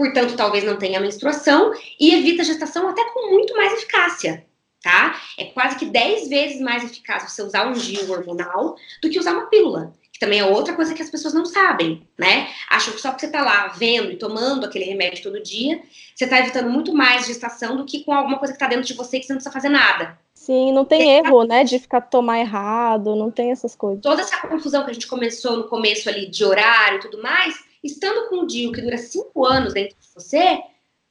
[0.00, 4.46] portanto, talvez não tenha menstruação e evita a gestação até com muito mais eficácia,
[4.82, 5.20] tá?
[5.38, 9.32] É quase que 10 vezes mais eficaz você usar um DIU hormonal do que usar
[9.32, 9.92] uma pílula.
[10.10, 12.48] Que também é outra coisa que as pessoas não sabem, né?
[12.70, 15.82] Acham que só porque você tá lá vendo e tomando aquele remédio todo dia,
[16.14, 18.94] você tá evitando muito mais gestação do que com alguma coisa que tá dentro de
[18.94, 20.18] você que você não precisa fazer nada.
[20.32, 24.00] Sim, não tem erro, né, de ficar tomar errado, não tem essas coisas.
[24.00, 27.54] Toda essa confusão que a gente começou no começo ali de horário e tudo mais,
[27.82, 30.62] estando com um DIU que dura cinco anos dentro de você,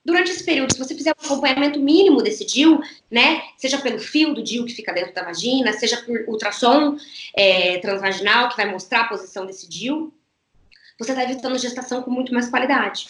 [0.03, 2.79] durante esse período, se você fizer um acompanhamento mínimo desse DIU,
[3.09, 6.97] né, seja pelo fio do DIU que fica dentro da vagina, seja por ultrassom
[7.35, 10.13] é, transvaginal que vai mostrar a posição desse DIU,
[10.99, 13.07] você está evitando gestação com muito mais qualidade.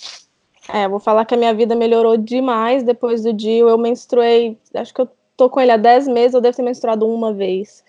[0.72, 3.68] É, vou falar que a minha vida melhorou demais depois do DIU.
[3.68, 7.08] Eu menstruei, acho que eu tô com ele há 10 meses, eu devo ter menstruado
[7.08, 7.84] uma vez.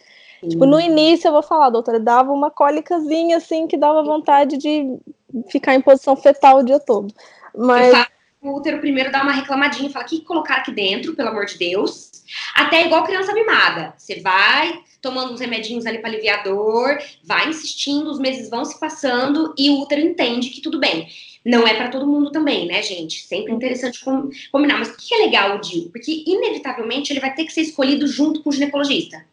[0.49, 4.99] Tipo, no início eu vou falar, doutora, dava uma cólicazinha assim que dava vontade de
[5.51, 7.13] ficar em posição fetal o dia todo.
[7.57, 8.07] Mas
[8.41, 12.11] o útero primeiro dá uma reclamadinha, fala: que colocar aqui dentro, pelo amor de Deus?
[12.55, 13.95] Até igual criança mimada.
[13.97, 18.65] Você vai tomando uns remedinhos ali para aliviar a dor, vai insistindo, os meses vão
[18.67, 21.09] se passando e o útero entende que tudo bem.
[21.43, 23.23] Não é para todo mundo também, né, gente?
[23.23, 24.05] Sempre interessante
[24.53, 24.79] combinar.
[24.79, 25.89] Mas o que é legal o DIU?
[25.91, 29.25] Porque, inevitavelmente, ele vai ter que ser escolhido junto com o ginecologista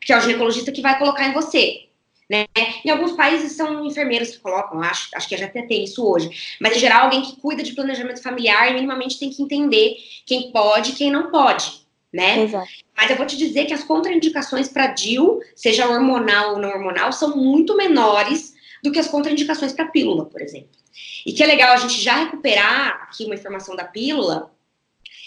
[0.00, 1.82] que é o ginecologista que vai colocar em você.
[2.30, 2.46] Né?
[2.84, 6.30] Em alguns países são enfermeiros que colocam, acho, acho que já até tem isso hoje.
[6.60, 10.92] Mas, em geral, alguém que cuida de planejamento familiar minimamente tem que entender quem pode
[10.92, 11.80] e quem não pode.
[12.12, 12.44] Né?
[12.44, 12.68] Exato.
[12.96, 17.12] Mas eu vou te dizer que as contraindicações para DIL, seja hormonal ou não hormonal,
[17.12, 20.70] são muito menores do que as contraindicações para pílula, por exemplo.
[21.26, 24.52] E que é legal a gente já recuperar aqui uma informação da pílula,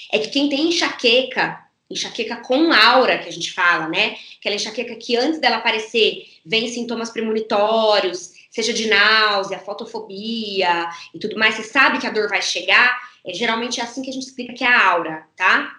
[0.09, 1.63] é que quem tem enxaqueca
[1.93, 4.17] enxaqueca com aura, que a gente fala, né?
[4.39, 11.37] Aquela enxaqueca que antes dela aparecer vem sintomas premonitórios, seja de náusea, fotofobia e tudo
[11.37, 14.27] mais, você sabe que a dor vai chegar, é, geralmente é assim que a gente
[14.27, 15.75] explica que é a aura, tá?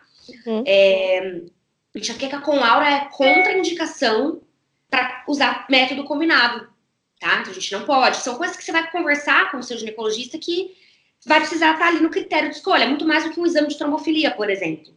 [0.46, 0.64] Uhum.
[0.66, 1.40] É,
[1.94, 4.40] enxaqueca com aura é contraindicação
[4.90, 6.68] para usar método combinado,
[7.20, 7.40] tá?
[7.40, 8.16] Então a gente não pode.
[8.18, 10.74] São coisas que você vai conversar com o seu ginecologista que
[11.26, 13.78] vai precisar estar ali no critério de escolha, muito mais do que um exame de
[13.78, 14.94] trombofilia, por exemplo.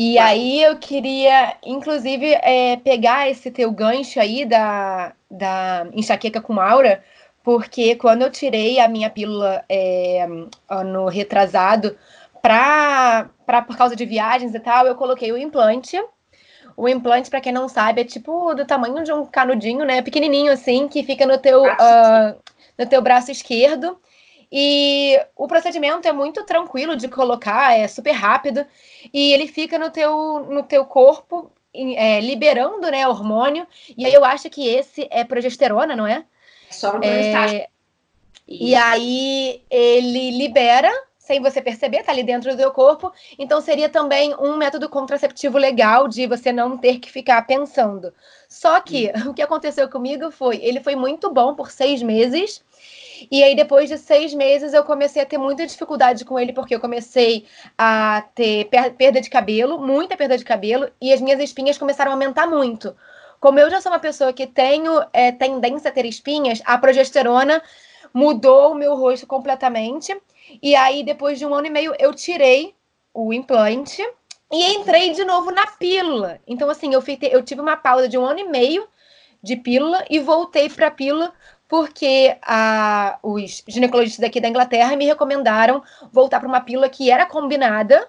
[0.00, 6.60] E aí eu queria, inclusive, é, pegar esse teu gancho aí da, da enxaqueca com
[6.60, 7.02] aura,
[7.42, 10.24] porque quando eu tirei a minha pílula é,
[10.68, 11.98] ano retrasado,
[12.40, 16.00] pra, pra, por causa de viagens e tal, eu coloquei o implante.
[16.76, 20.00] O implante, para quem não sabe, é tipo do tamanho de um canudinho, né?
[20.00, 22.40] Pequenininho assim, que fica no teu, uh,
[22.78, 23.98] no teu braço esquerdo.
[24.50, 28.66] E o procedimento é muito tranquilo de colocar, é super rápido.
[29.12, 33.66] E ele fica no teu, no teu corpo, é, liberando né, hormônio.
[33.96, 36.24] E aí eu acho que esse é progesterona, não é?
[36.70, 37.68] Só no é,
[38.46, 40.90] E aí ele libera
[41.28, 43.12] sem você perceber, tá ali dentro do seu corpo.
[43.38, 48.14] Então seria também um método contraceptivo legal de você não ter que ficar pensando.
[48.48, 52.64] Só que o que aconteceu comigo foi, ele foi muito bom por seis meses.
[53.30, 56.74] E aí, depois de seis meses, eu comecei a ter muita dificuldade com ele, porque
[56.74, 61.78] eu comecei a ter perda de cabelo, muita perda de cabelo, e as minhas espinhas
[61.78, 62.94] começaram a aumentar muito.
[63.40, 67.62] Como eu já sou uma pessoa que tenho é, tendência a ter espinhas, a progesterona
[68.12, 70.16] mudou o meu rosto completamente.
[70.62, 72.74] E aí, depois de um ano e meio, eu tirei
[73.14, 74.02] o implante
[74.50, 76.40] e entrei de novo na pílula.
[76.46, 78.88] Então, assim, eu, eu tive uma pausa de um ano e meio
[79.42, 81.32] de pílula e voltei para pílula
[81.68, 87.26] porque a, os ginecologistas daqui da Inglaterra me recomendaram voltar para uma pílula que era
[87.26, 88.08] combinada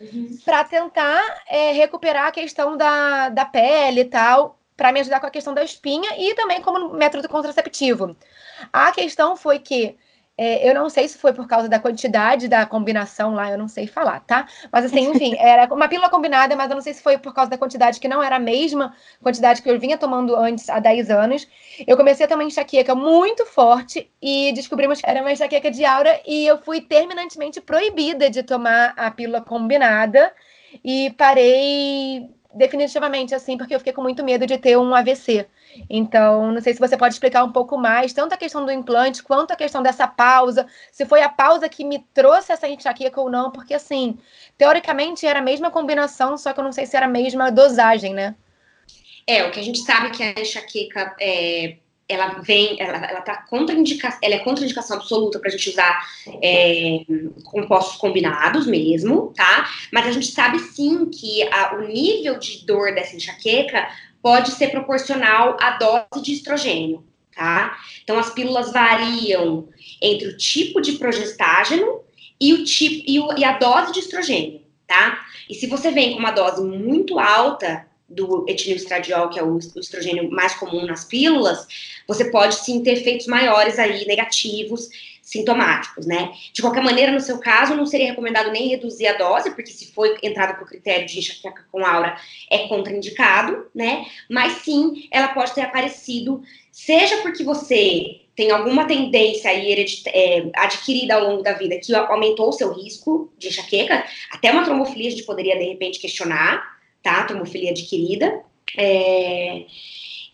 [0.00, 0.36] uhum.
[0.44, 5.26] para tentar é, recuperar a questão da, da pele e tal, para me ajudar com
[5.26, 8.16] a questão da espinha e também como método contraceptivo.
[8.72, 9.96] A questão foi que
[10.38, 13.68] é, eu não sei se foi por causa da quantidade da combinação lá, eu não
[13.68, 14.46] sei falar, tá?
[14.70, 17.50] Mas assim, enfim, era uma pílula combinada, mas eu não sei se foi por causa
[17.50, 21.10] da quantidade que não era a mesma quantidade que eu vinha tomando antes, há 10
[21.10, 21.48] anos.
[21.86, 26.20] Eu comecei a tomar enxaqueca muito forte e descobrimos que era uma enxaqueca de aura
[26.26, 30.32] e eu fui terminantemente proibida de tomar a pílula combinada
[30.84, 35.46] e parei definitivamente assim, porque eu fiquei com muito medo de ter um AVC.
[35.90, 39.22] Então, não sei se você pode explicar um pouco mais, tanto a questão do implante,
[39.22, 43.30] quanto a questão dessa pausa, se foi a pausa que me trouxe essa enxaqueca ou
[43.30, 44.18] não, porque assim,
[44.56, 48.14] teoricamente era a mesma combinação, só que eu não sei se era a mesma dosagem,
[48.14, 48.34] né?
[49.26, 51.76] É, o que a gente sabe que a enxaqueca é,
[52.08, 56.06] ela vem, ela, ela tá contraindicação, ela é contraindicação absoluta para a gente usar
[56.42, 57.00] é,
[57.44, 59.68] compostos combinados mesmo, tá?
[59.92, 63.88] Mas a gente sabe sim que a, o nível de dor dessa enxaqueca
[64.22, 67.76] pode ser proporcional à dose de estrogênio, tá?
[68.04, 69.68] Então as pílulas variam
[70.00, 72.02] entre o tipo de progestágeno
[72.40, 75.26] e o tipo e, o, e a dose de estrogênio, tá?
[75.50, 80.30] E se você vem com uma dose muito alta do etilenoestradiol, que é o estrogênio
[80.30, 81.66] mais comum nas pílulas,
[82.06, 84.88] você pode sim ter efeitos maiores aí negativos
[85.26, 86.32] sintomáticos, né?
[86.52, 89.92] De qualquer maneira, no seu caso, não seria recomendado nem reduzir a dose, porque se
[89.92, 92.16] foi entrado para o critério de enxaqueca com aura,
[92.48, 94.06] é contraindicado, né?
[94.30, 99.72] Mas sim, ela pode ter aparecido, seja porque você tem alguma tendência aí
[100.06, 104.62] é, adquirida ao longo da vida que aumentou o seu risco de enxaqueca, até uma
[104.62, 106.75] trombofilia a gente poderia, de repente, questionar,
[107.06, 107.22] tá?
[107.22, 108.42] Trombofilia adquirida.
[108.76, 109.64] É,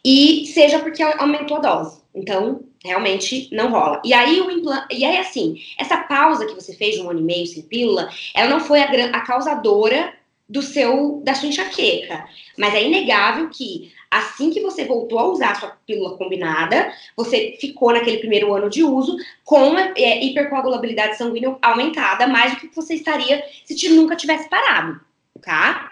[0.02, 2.00] e seja porque aumentou a dose.
[2.14, 4.00] Então, realmente não rola.
[4.02, 7.20] E aí o implante, e aí assim, essa pausa que você fez de um ano
[7.20, 10.14] e meio sem pílula, ela não foi a, a causadora
[10.48, 12.26] do seu da sua enxaqueca,
[12.58, 17.56] mas é inegável que assim que você voltou a usar a sua pílula combinada, você
[17.58, 22.94] ficou naquele primeiro ano de uso com é, hipercoagulabilidade sanguínea aumentada, mais do que você
[22.94, 25.00] estaria se nunca tivesse parado,
[25.40, 25.91] tá?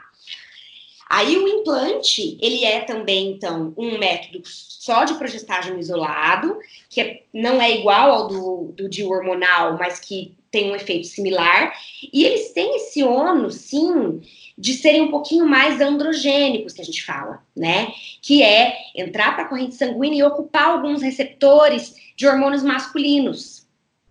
[1.11, 6.57] Aí o implante, ele é também, então, um método só de progestágeno isolado,
[6.89, 11.73] que é, não é igual ao do, do hormonal, mas que tem um efeito similar.
[12.13, 14.21] E eles têm esse ônus, sim,
[14.57, 17.93] de serem um pouquinho mais androgênicos, que a gente fala, né?
[18.23, 23.67] Que é entrar para a corrente sanguínea e ocupar alguns receptores de hormônios masculinos.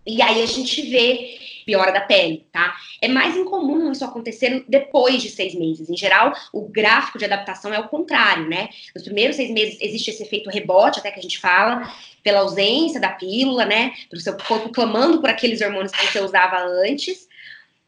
[0.06, 1.38] E aí a gente vê
[1.70, 2.74] piora da pele, tá?
[3.00, 5.88] É mais incomum isso acontecer depois de seis meses.
[5.88, 8.68] Em geral, o gráfico de adaptação é o contrário, né?
[8.92, 11.88] Nos primeiros seis meses existe esse efeito rebote, até que a gente fala,
[12.24, 13.92] pela ausência da pílula, né?
[14.10, 17.28] Pelo seu corpo clamando por aqueles hormônios que você usava antes.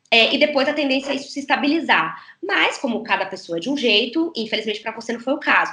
[0.08, 2.22] É, e depois a tendência é isso se estabilizar.
[2.40, 5.72] Mas, como cada pessoa é de um jeito, infelizmente para você não foi o caso.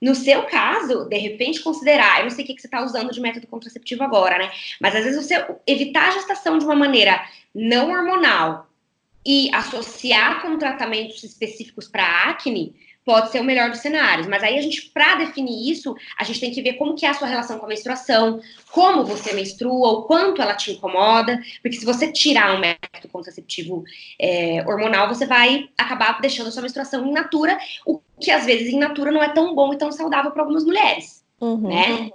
[0.00, 3.10] No seu caso, de repente considerar, eu não sei o que, que você está usando
[3.10, 4.50] de método contraceptivo agora, né?
[4.80, 7.20] Mas às vezes você evitar a gestação de uma maneira
[7.54, 8.68] não hormonal
[9.24, 12.74] e associar com tratamentos específicos para acne,
[13.08, 14.26] pode ser o melhor dos cenários.
[14.26, 17.08] Mas aí a gente, para definir isso, a gente tem que ver como que é
[17.08, 18.38] a sua relação com a menstruação,
[18.70, 23.82] como você menstrua, o quanto ela te incomoda, porque se você tirar um método contraceptivo
[24.20, 28.70] é, hormonal, você vai acabar deixando a sua menstruação in natura, o que às vezes
[28.70, 31.68] in natura não é tão bom e tão saudável para algumas mulheres, uhum.
[31.68, 32.10] né?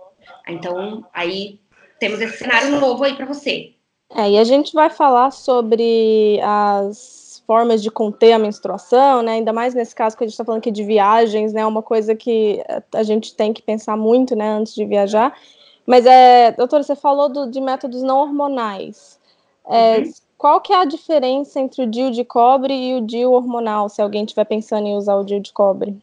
[0.48, 1.60] Então, aí
[2.00, 3.74] temos esse cenário novo aí para você.
[4.10, 9.34] É, e a gente vai falar sobre as formas de conter a menstruação, né?
[9.34, 11.66] Ainda mais nesse caso que a gente está falando aqui de viagens, né?
[11.66, 12.64] Uma coisa que
[12.94, 15.38] a gente tem que pensar muito, né, antes de viajar.
[15.86, 19.20] Mas é, doutora, você falou do, de métodos não hormonais.
[19.68, 20.14] É, uhum.
[20.38, 24.02] Qual que é a diferença entre o DIU de cobre e o DIU hormonal, se
[24.02, 25.98] alguém estiver pensando em usar o DIU de cobre?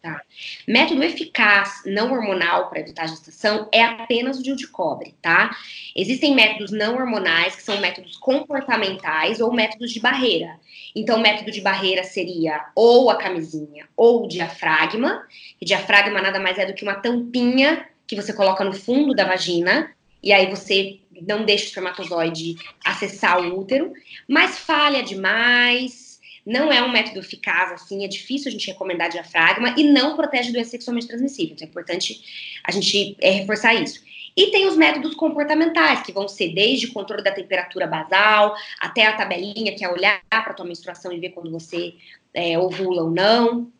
[0.00, 0.22] Tá.
[0.66, 5.56] Método eficaz não hormonal para evitar a gestação é apenas o DIU de cobre, tá?
[5.94, 10.58] Existem métodos não hormonais, que são métodos comportamentais ou métodos de barreira.
[10.94, 15.26] Então, método de barreira seria ou a camisinha ou o diafragma.
[15.60, 19.24] E diafragma nada mais é do que uma tampinha que você coloca no fundo da
[19.24, 23.92] vagina, e aí você não deixa o espermatozoide acessar o útero,
[24.26, 26.07] mas falha demais
[26.48, 30.50] não é um método eficaz, assim, é difícil a gente recomendar diafragma e não protege
[30.50, 31.52] doença sexualmente transmissível.
[31.54, 34.02] Então é importante a gente é, reforçar isso.
[34.34, 39.04] E tem os métodos comportamentais, que vão ser desde o controle da temperatura basal, até
[39.04, 41.94] a tabelinha, que é olhar para a tua menstruação e ver quando você
[42.32, 43.70] é, ovula ou não.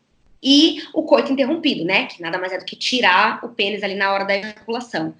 [0.43, 2.05] E o coito interrompido, né?
[2.05, 5.15] Que nada mais é do que tirar o pênis ali na hora da ejaculação.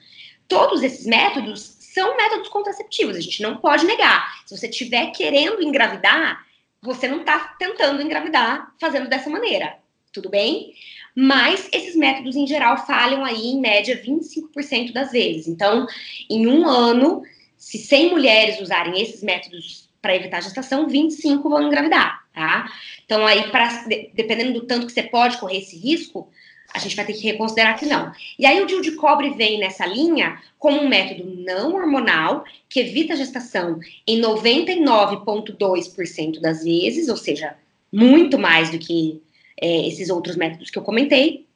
[0.48, 4.44] Todos esses métodos são métodos contraceptivos, a gente não pode negar.
[4.46, 6.46] Se você estiver querendo engravidar,
[6.82, 9.78] você não está tentando engravidar fazendo dessa maneira,
[10.12, 10.74] tudo bem?
[11.16, 15.48] Mas esses métodos, em geral, falham aí, em média, 25% das vezes.
[15.48, 15.86] Então,
[16.30, 17.24] em um ano,
[17.58, 22.72] se 100 mulheres usarem esses métodos para evitar gestação, 25 vão engravidar, tá?
[23.04, 26.30] Então, aí, pra, dependendo do tanto que você pode correr esse risco,
[26.74, 28.12] a gente vai ter que reconsiderar que não.
[28.38, 32.80] E aí o DIU de cobre vem nessa linha como um método não hormonal que
[32.80, 37.56] evita a gestação em 99,2% das vezes, ou seja,
[37.92, 39.22] muito mais do que
[39.60, 41.48] é, esses outros métodos que eu comentei.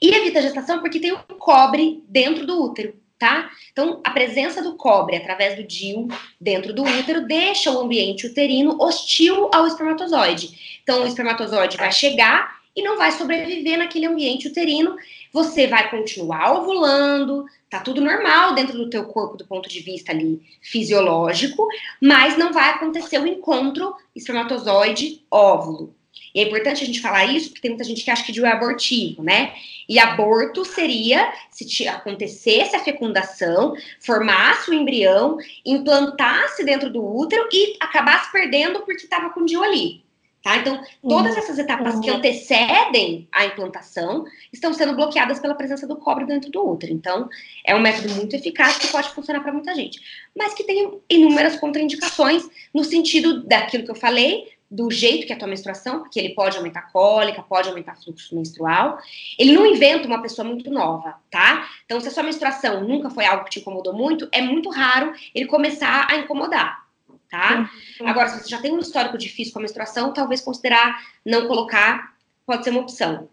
[0.00, 3.50] E evita a gestação porque tem o cobre dentro do útero, tá?
[3.72, 6.08] Então, a presença do cobre através do DIU
[6.40, 10.80] dentro do útero deixa o ambiente uterino hostil ao espermatozoide.
[10.82, 14.96] Então, o espermatozoide vai chegar e não vai sobreviver naquele ambiente uterino.
[15.32, 20.12] Você vai continuar ovulando, tá tudo normal dentro do teu corpo do ponto de vista
[20.12, 21.66] ali fisiológico,
[22.00, 25.94] mas não vai acontecer o encontro espermatozoide-óvulo.
[26.34, 28.46] E é importante a gente falar isso, porque tem muita gente que acha que DIU
[28.46, 29.54] é abortivo, né?
[29.88, 37.76] E aborto seria se acontecesse a fecundação, formasse o embrião, implantasse dentro do útero e
[37.80, 40.07] acabasse perdendo porque estava com DIU ali.
[40.48, 40.56] Tá?
[40.56, 41.38] Então, todas uhum.
[41.40, 42.00] essas etapas uhum.
[42.00, 46.90] que antecedem a implantação estão sendo bloqueadas pela presença do cobre dentro do útero.
[46.90, 47.28] Então,
[47.66, 50.00] é um método muito eficaz que pode funcionar para muita gente,
[50.34, 55.36] mas que tem inúmeras contraindicações no sentido daquilo que eu falei, do jeito que é
[55.36, 58.98] a tua menstruação, porque ele pode aumentar a cólica, pode aumentar fluxo menstrual.
[59.38, 61.68] Ele não inventa uma pessoa muito nova, tá?
[61.84, 65.12] Então, se a sua menstruação nunca foi algo que te incomodou muito, é muito raro
[65.34, 66.87] ele começar a incomodar
[67.30, 67.70] tá?
[68.04, 72.14] Agora, se você já tem um histórico difícil com a menstruação, talvez considerar não colocar
[72.46, 73.28] pode ser uma opção.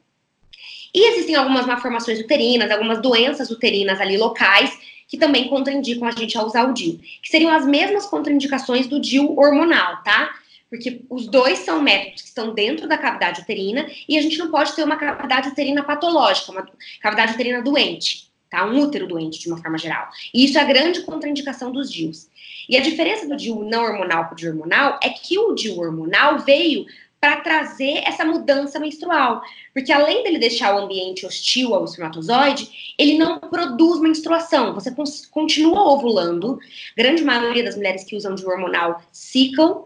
[0.93, 4.77] E existem algumas malformações uterinas, algumas doenças uterinas ali locais
[5.07, 8.99] que também contraindicam a gente a usar o DIU, que seriam as mesmas contraindicações do
[8.99, 10.33] DIU hormonal, tá?
[10.69, 14.49] Porque os dois são métodos que estão dentro da cavidade uterina e a gente não
[14.49, 16.67] pode ter uma cavidade uterina patológica, uma
[17.01, 18.65] cavidade uterina doente, tá?
[18.65, 20.07] Um útero doente de uma forma geral.
[20.33, 22.27] E isso é a grande contraindicação dos DIUs.
[22.69, 25.79] E a diferença do DIU não hormonal para o DIU hormonal é que o DIU
[25.79, 26.85] hormonal veio
[27.19, 29.41] para trazer essa mudança menstrual.
[29.73, 34.73] Porque além dele deixar o ambiente hostil ao espermatozoide, ele não produz menstruação.
[34.73, 34.93] Você
[35.31, 36.59] continua ovulando.
[36.95, 39.85] Grande maioria das mulheres que usam DIU hormonal ciclam,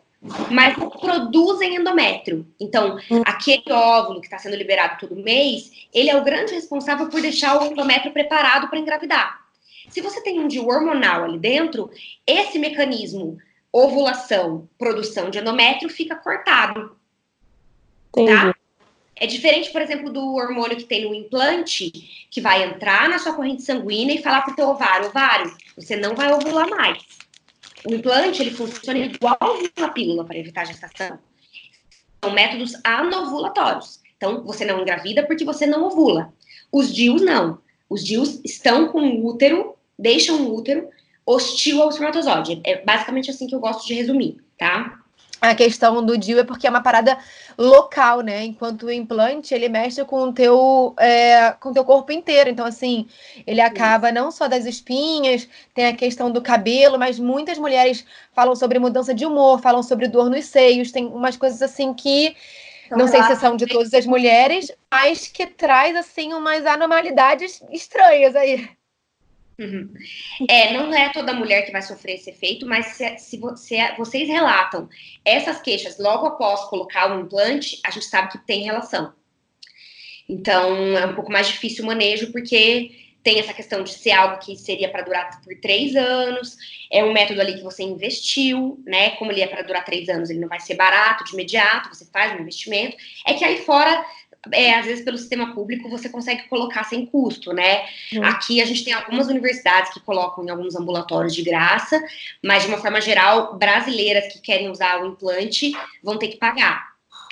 [0.52, 2.46] mas produzem endométrio.
[2.60, 7.22] Então, aquele óvulo que está sendo liberado todo mês, ele é o grande responsável por
[7.22, 9.40] deixar o endométrio preparado para engravidar.
[9.90, 11.90] Se você tem um DIU hormonal ali dentro,
[12.28, 13.38] esse mecanismo
[13.72, 16.96] ovulação, produção de endométrio fica cortado.
[18.16, 18.32] Entendi.
[18.32, 18.56] Tá?
[19.16, 21.92] É diferente, por exemplo, do hormônio que tem no implante,
[22.32, 26.16] que vai entrar na sua corrente sanguínea e falar pro teu ovário, ovário, você não
[26.16, 27.04] vai ovular mais.
[27.86, 29.38] O implante, ele funciona igual
[29.78, 31.20] uma pílula para evitar a gestação.
[32.24, 34.02] São métodos anovulatórios.
[34.18, 36.34] Então, você não engravida porque você não ovula.
[36.72, 37.60] Os DIUs não.
[37.90, 40.88] Os DIUs estão com o útero deixam o útero
[41.26, 42.62] hostil ao espermatozoide.
[42.64, 44.99] É basicamente assim que eu gosto de resumir, tá?
[45.42, 47.18] A questão do DIU é porque é uma parada
[47.58, 48.44] local, né?
[48.44, 52.50] Enquanto o implante, ele mexe com o teu, é, com teu corpo inteiro.
[52.50, 53.08] Então, assim,
[53.48, 58.56] ele acaba não só das espinhas, tem a questão do cabelo, mas muitas mulheres falam
[58.56, 62.36] sobre mudança de humor, falam sobre dor nos seios, tem umas coisas assim que
[62.92, 68.36] não sei se são de todas as mulheres, mas que traz, assim, umas anormalidades estranhas
[68.36, 68.68] aí.
[69.60, 69.94] Uhum.
[70.48, 74.30] É, não é toda mulher que vai sofrer esse efeito, mas se, se, você, vocês
[74.30, 74.88] relatam
[75.26, 79.14] essas queixas logo após colocar o implante, a gente sabe que tem relação.
[80.30, 82.92] Então, é um pouco mais difícil o manejo, porque
[83.22, 86.56] tem essa questão de ser algo que seria para durar por três anos,
[86.90, 89.12] é um método ali que você investiu, né?
[89.12, 92.06] Como ele é para durar três anos, ele não vai ser barato de imediato, você
[92.06, 92.96] faz um investimento.
[93.26, 94.06] É que aí fora
[94.52, 97.86] é, às vezes pelo sistema público você consegue colocar sem custo, né?
[98.14, 98.24] Uhum.
[98.24, 102.02] Aqui a gente tem algumas universidades que colocam em alguns ambulatórios de graça,
[102.44, 105.74] mas de uma forma geral, brasileiras que querem usar o implante
[106.04, 106.90] vão ter que pagar.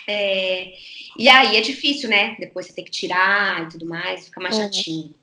[0.08, 0.74] É,
[1.18, 2.36] e aí é difícil, né?
[2.40, 4.64] Depois você tem que tirar e tudo mais, fica mais uhum.
[4.64, 5.16] chatinho.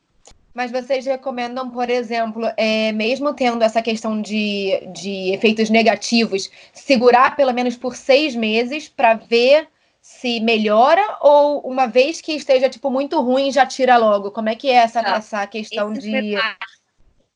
[0.54, 7.34] Mas vocês recomendam, por exemplo, é, mesmo tendo essa questão de, de efeitos negativos, segurar
[7.34, 9.66] pelo menos por seis meses para ver
[10.04, 14.30] se melhora ou uma vez que esteja tipo muito ruim já tira logo?
[14.30, 16.56] Como é que é essa, Não, essa questão de a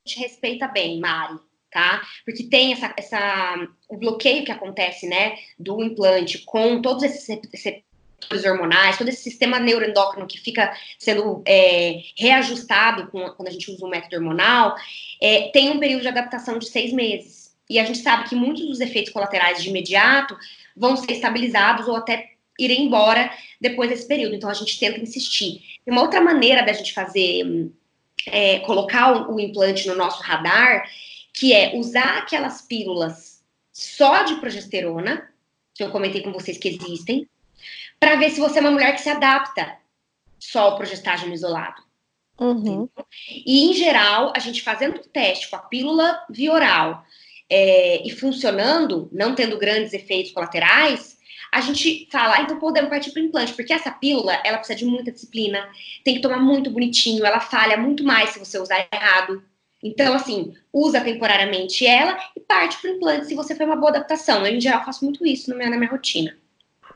[0.05, 1.39] gente respeita bem, Mari,
[1.71, 2.03] tá?
[2.27, 8.45] Porque tem essa, essa o bloqueio que acontece, né, do implante com todos esses receptores
[8.45, 13.87] hormonais, todo esse sistema neuroendócrino que fica sendo é, reajustado com, quando a gente usa
[13.87, 14.77] um método hormonal,
[15.23, 17.57] é, tem um período de adaptação de seis meses.
[17.71, 20.37] E a gente sabe que muitos dos efeitos colaterais de imediato
[20.77, 23.31] vão ser estabilizados ou até ir embora
[23.61, 24.35] depois desse período.
[24.35, 25.63] Então a gente tenta insistir.
[25.85, 27.71] Tem uma outra maneira da gente fazer,
[28.27, 30.89] é, colocar o, o implante no nosso radar,
[31.33, 35.31] que é usar aquelas pílulas só de progesterona,
[35.75, 37.29] que eu comentei com vocês que existem,
[38.01, 39.77] para ver se você é uma mulher que se adapta
[40.39, 41.83] só ao progestágeno isolado.
[42.41, 42.89] Uhum.
[43.29, 47.05] E, em geral, a gente fazendo o teste com a pílula via oral
[47.51, 51.18] é, e funcionando, não tendo grandes efeitos colaterais,
[51.53, 54.79] a gente fala, ah, então podemos partir para o implante, porque essa pílula, ela precisa
[54.79, 55.69] de muita disciplina,
[56.05, 59.43] tem que tomar muito bonitinho, ela falha muito mais se você usar errado.
[59.83, 63.91] Então, assim, usa temporariamente ela e parte para o implante se você foi uma boa
[63.91, 64.45] adaptação.
[64.45, 66.37] Eu, em geral, faço muito isso na minha, na minha rotina.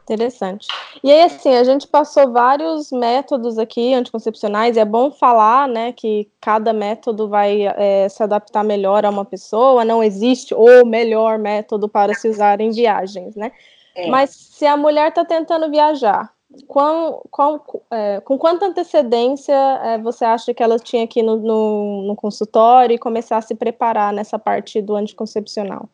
[0.03, 0.67] Interessante.
[1.03, 5.93] E aí, assim, a gente passou vários métodos aqui anticoncepcionais, e é bom falar, né,
[5.93, 11.39] que cada método vai é, se adaptar melhor a uma pessoa, não existe o melhor
[11.39, 13.53] método para se usar em viagens, né?
[13.95, 14.09] É.
[14.09, 16.33] Mas se a mulher está tentando viajar,
[16.67, 21.37] com, com, é, com quanta antecedência é, você acha que ela tinha que ir no,
[21.37, 25.89] no, no, consultório e começar a se preparar nessa parte do anticoncepcional?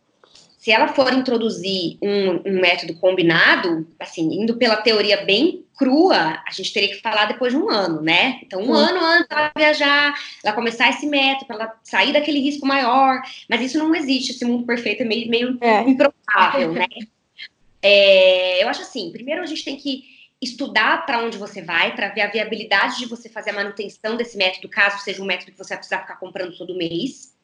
[0.58, 6.50] Se ela for introduzir um, um método combinado, assim, indo pela teoria bem crua, a
[6.50, 8.40] gente teria que falar depois de um ano, né?
[8.42, 10.12] Então, um ano antes dela viajar,
[10.44, 14.44] ela começar esse método, para ela sair daquele risco maior, mas isso não existe, esse
[14.44, 15.82] mundo perfeito é meio, meio é.
[15.82, 16.86] improvável, né?
[17.82, 20.04] É, eu acho assim, primeiro a gente tem que
[20.40, 24.36] estudar para onde você vai, para ver a viabilidade de você fazer a manutenção desse
[24.36, 27.36] método, caso seja um método que você vai precisar ficar comprando todo mês,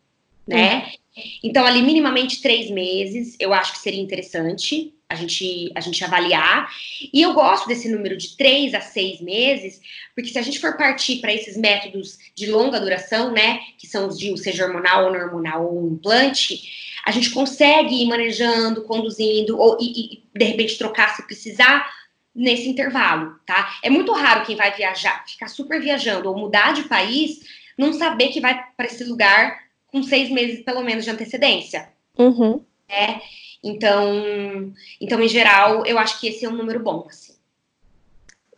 [0.46, 0.92] né?
[1.16, 1.22] Uhum.
[1.42, 6.68] Então, ali, minimamente três meses, eu acho que seria interessante a gente, a gente avaliar.
[7.12, 9.80] E eu gosto desse número de três a seis meses,
[10.14, 14.08] porque se a gente for partir para esses métodos de longa duração, né, que são
[14.08, 19.58] os de seja hormonal ou não hormonal ou implante, a gente consegue ir manejando, conduzindo,
[19.58, 21.88] ou, e, e de repente trocar se precisar
[22.34, 23.76] nesse intervalo, tá?
[23.82, 27.40] É muito raro quem vai viajar, ficar super viajando ou mudar de país,
[27.78, 31.88] não saber que vai para esse lugar com seis meses pelo menos de antecedência.
[32.18, 32.64] Uhum.
[32.88, 33.20] É,
[33.62, 37.34] então, então, em geral, eu acho que esse é um número bom, assim.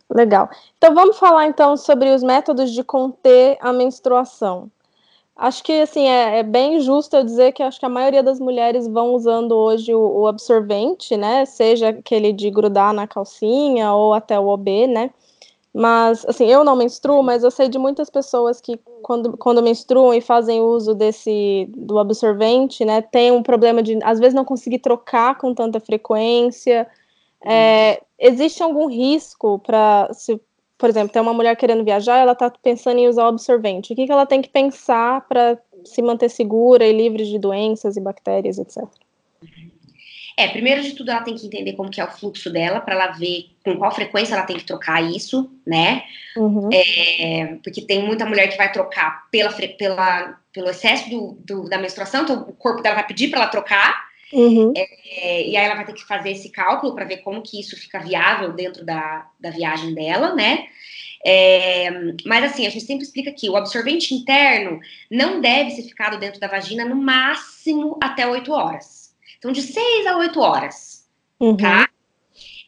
[0.09, 0.49] Legal.
[0.77, 4.71] Então vamos falar então sobre os métodos de conter a menstruação.
[5.37, 8.39] Acho que assim é, é, bem justo eu dizer que acho que a maioria das
[8.39, 11.45] mulheres vão usando hoje o, o, absorvente, né?
[11.45, 15.11] Seja aquele de grudar na calcinha ou até o OB, né?
[15.71, 20.11] Mas assim, eu não menstruo, mas eu sei de muitas pessoas que quando, quando menstruam
[20.11, 24.79] e fazem uso desse do absorvente, né, tem um problema de às vezes não conseguir
[24.79, 26.87] trocar com tanta frequência.
[27.45, 30.41] É, existe algum risco para se
[30.77, 33.93] por exemplo, tem uma mulher querendo viajar, ela está pensando em usar o absorvente.
[33.93, 37.97] O que, que ela tem que pensar para se manter segura e livre de doenças
[37.97, 38.83] e bactérias, etc.
[40.39, 42.93] É, primeiro de tudo, ela tem que entender como que é o fluxo dela, para
[42.93, 46.03] ela ver com qual frequência ela tem que trocar isso, né?
[46.35, 46.69] Uhum.
[46.71, 51.79] É, porque tem muita mulher que vai trocar pela, pela, pelo excesso do, do, da
[51.79, 54.73] menstruação, então o corpo dela vai pedir para ela trocar, Uhum.
[54.75, 57.77] É, e aí ela vai ter que fazer esse cálculo para ver como que isso
[57.77, 60.67] fica viável dentro da, da viagem dela, né?
[61.25, 61.89] É,
[62.25, 66.39] mas assim, a gente sempre explica que o absorvente interno não deve ser ficado dentro
[66.39, 69.15] da vagina no máximo até 8 horas.
[69.37, 71.07] Então, de 6 a 8 horas,
[71.39, 71.57] uhum.
[71.57, 71.89] tá?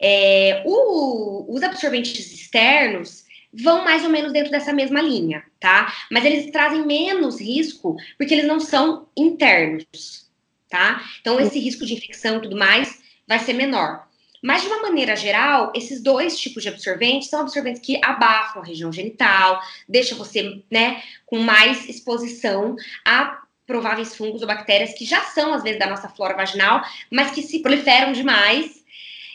[0.00, 5.92] É, o, os absorventes externos, vão mais ou menos dentro dessa mesma linha, tá?
[6.10, 10.29] Mas eles trazem menos risco porque eles não são internos,
[10.70, 11.02] tá?
[11.20, 14.08] Então esse risco de infecção e tudo mais vai ser menor.
[14.42, 18.64] Mas, de uma maneira geral, esses dois tipos de absorventes são absorventes que abafam a
[18.64, 25.20] região genital, deixa você, né, com mais exposição a prováveis fungos ou bactérias que já
[25.24, 28.82] são, às vezes, da nossa flora vaginal, mas que se proliferam demais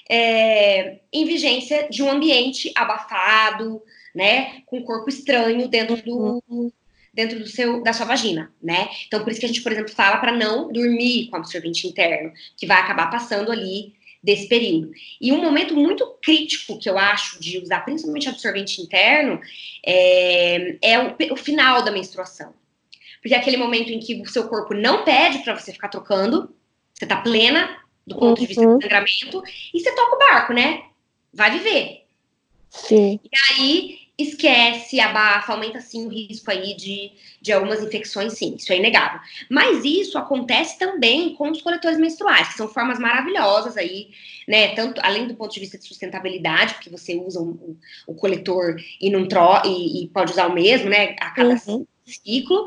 [0.10, 3.82] é, em vigência de um ambiente abafado,
[4.14, 6.72] né, com corpo estranho dentro do uhum.
[7.16, 8.90] Dentro do seu da sua vagina, né?
[9.08, 12.32] Então por isso que a gente, por exemplo, fala para não dormir com absorvente interno,
[12.58, 14.92] que vai acabar passando ali desse período.
[15.22, 19.40] E um momento muito crítico que eu acho de usar principalmente absorvente interno
[19.86, 22.54] é, é o, o final da menstruação.
[23.22, 26.54] Porque é aquele momento em que o seu corpo não pede para você ficar trocando,
[26.94, 28.34] você tá plena do ponto uhum.
[28.36, 29.44] de vista do sangramento,
[29.74, 30.84] e você toca o barco, né?
[31.34, 32.06] Vai viver.
[32.70, 33.20] Sim.
[33.24, 37.12] E aí esquece, abafa, aumenta sim o risco aí de,
[37.42, 39.20] de algumas infecções, sim, isso é inegável.
[39.50, 44.10] Mas isso acontece também com os coletores menstruais, que são formas maravilhosas aí,
[44.48, 44.74] né?
[44.76, 49.10] Tanto além do ponto de vista de sustentabilidade, porque você usa o, o coletor e
[49.10, 51.16] não tro e, e, pode usar o mesmo, né?
[51.20, 51.86] A cada uhum.
[52.06, 52.66] ciclo.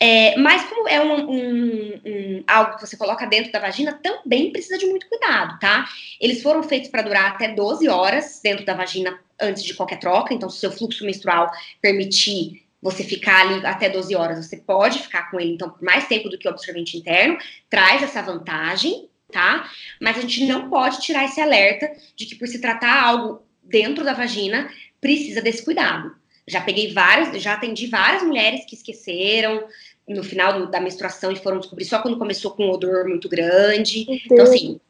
[0.00, 4.52] É, mas como é um, um, um, algo que você coloca dentro da vagina, também
[4.52, 5.88] precisa de muito cuidado, tá?
[6.20, 10.32] Eles foram feitos para durar até 12 horas dentro da vagina antes de qualquer troca,
[10.32, 15.00] então se o seu fluxo menstrual permitir você ficar ali até 12 horas, você pode
[15.00, 17.36] ficar com ele então por mais tempo do que o absorvente interno,
[17.68, 19.68] traz essa vantagem, tá?
[20.00, 24.04] Mas a gente não pode tirar esse alerta de que por se tratar algo dentro
[24.04, 24.70] da vagina,
[25.00, 26.16] precisa desse cuidado.
[26.48, 29.64] Já peguei várias, já atendi várias mulheres que esqueceram
[30.08, 33.28] no final do, da menstruação e foram descobrir só quando começou com um odor muito
[33.28, 34.06] grande.
[34.24, 34.80] Então, assim,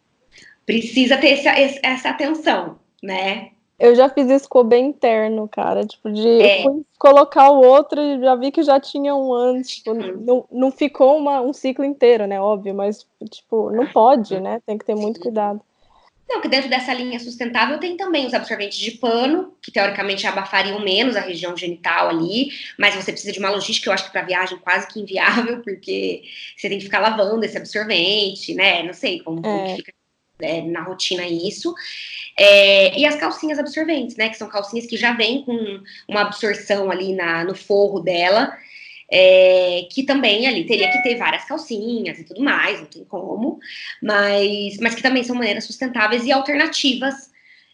[0.65, 1.51] precisa ter essa,
[1.83, 3.51] essa atenção, né?
[3.79, 5.87] Eu já fiz escova interno, cara.
[5.87, 6.65] Tipo, de é.
[6.99, 9.77] colocar o outro e já vi que já tinha um antes.
[9.77, 10.17] Tipo, uhum.
[10.21, 12.41] não, não ficou uma, um ciclo inteiro, né?
[12.41, 14.61] Óbvio, mas, tipo, não pode, né?
[14.67, 15.61] Tem que ter muito cuidado.
[16.29, 20.79] Não, que dentro dessa linha sustentável tem também os absorventes de pano, que teoricamente abafariam
[20.81, 24.23] menos a região genital ali, mas você precisa de uma logística, eu acho que para
[24.23, 26.23] viagem quase que inviável, porque
[26.55, 28.83] você tem que ficar lavando esse absorvente, né?
[28.83, 29.77] Não sei como, é.
[29.77, 29.93] fica
[30.41, 31.75] é, na rotina isso.
[32.39, 34.29] É, e as calcinhas absorventes, né?
[34.29, 38.55] Que são calcinhas que já vêm com uma absorção ali na, no forro dela
[39.11, 43.59] é, que também ali teria que ter várias calcinhas e tudo mais, não tem como,
[44.03, 47.31] mas, mas que também são maneiras sustentáveis e alternativas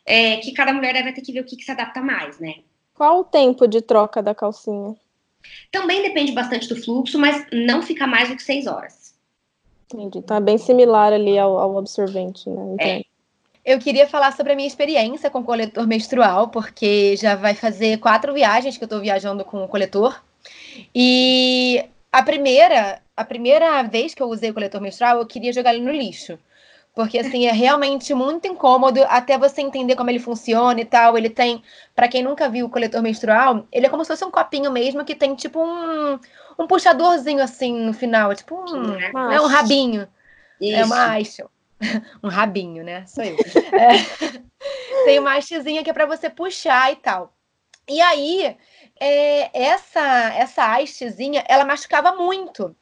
[0.07, 2.57] é, que cada mulher deve ter que ver o que, que se adapta mais, né?
[2.95, 4.95] Qual o tempo de troca da calcinha?
[5.71, 9.15] Também depende bastante do fluxo, mas não fica mais do que seis horas.
[9.93, 10.19] Entendi.
[10.19, 12.77] Então é bem similar ali ao, ao absorvente, né?
[12.81, 13.03] É.
[13.65, 18.33] Eu queria falar sobre a minha experiência com coletor menstrual, porque já vai fazer quatro
[18.35, 20.23] viagens que eu estou viajando com o coletor.
[20.95, 25.75] E a primeira, a primeira vez que eu usei o coletor menstrual, eu queria jogar
[25.75, 26.39] ele no lixo.
[26.95, 31.19] Porque, assim, é realmente muito incômodo até você entender como ele funciona e tal.
[31.19, 31.61] Ele tem,
[31.93, 35.05] para quem nunca viu o coletor menstrual, ele é como se fosse um copinho mesmo
[35.05, 36.19] que tem, tipo, um,
[36.57, 38.31] um puxadorzinho, assim, no final.
[38.31, 38.95] É tipo um,
[39.33, 40.07] é um rabinho.
[40.61, 40.77] Isso.
[40.77, 41.45] É uma haste.
[42.23, 43.05] um rabinho, né?
[43.07, 43.37] Sou eu.
[43.73, 44.45] É,
[45.05, 47.35] tem uma hastezinha que é para você puxar e tal.
[47.89, 48.57] E aí,
[49.01, 50.01] é, essa
[50.35, 52.75] essa hastezinha, ela machucava muito.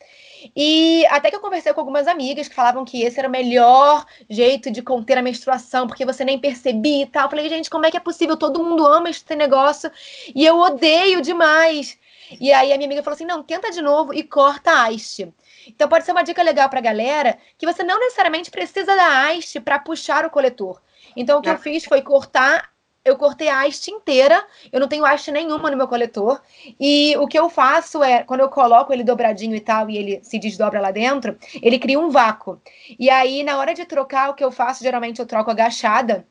[0.57, 4.05] E até que eu conversei com algumas amigas que falavam que esse era o melhor
[4.29, 7.25] jeito de conter a menstruação, porque você nem percebia e tal.
[7.25, 8.37] Eu falei, gente, como é que é possível?
[8.37, 9.91] Todo mundo ama esse negócio
[10.35, 11.99] e eu odeio demais.
[12.41, 15.33] E aí a minha amiga falou assim: não, tenta de novo e corta a haste.
[15.67, 19.61] Então pode ser uma dica legal para galera que você não necessariamente precisa da haste
[19.61, 20.81] para puxar o coletor.
[21.17, 22.72] Então o que eu fiz foi cortar
[23.05, 26.41] eu cortei a haste inteira, eu não tenho haste nenhuma no meu coletor.
[26.79, 30.21] E o que eu faço é, quando eu coloco ele dobradinho e tal, e ele
[30.23, 32.61] se desdobra lá dentro, ele cria um vácuo.
[32.99, 36.27] E aí, na hora de trocar, o que eu faço, geralmente eu troco agachada.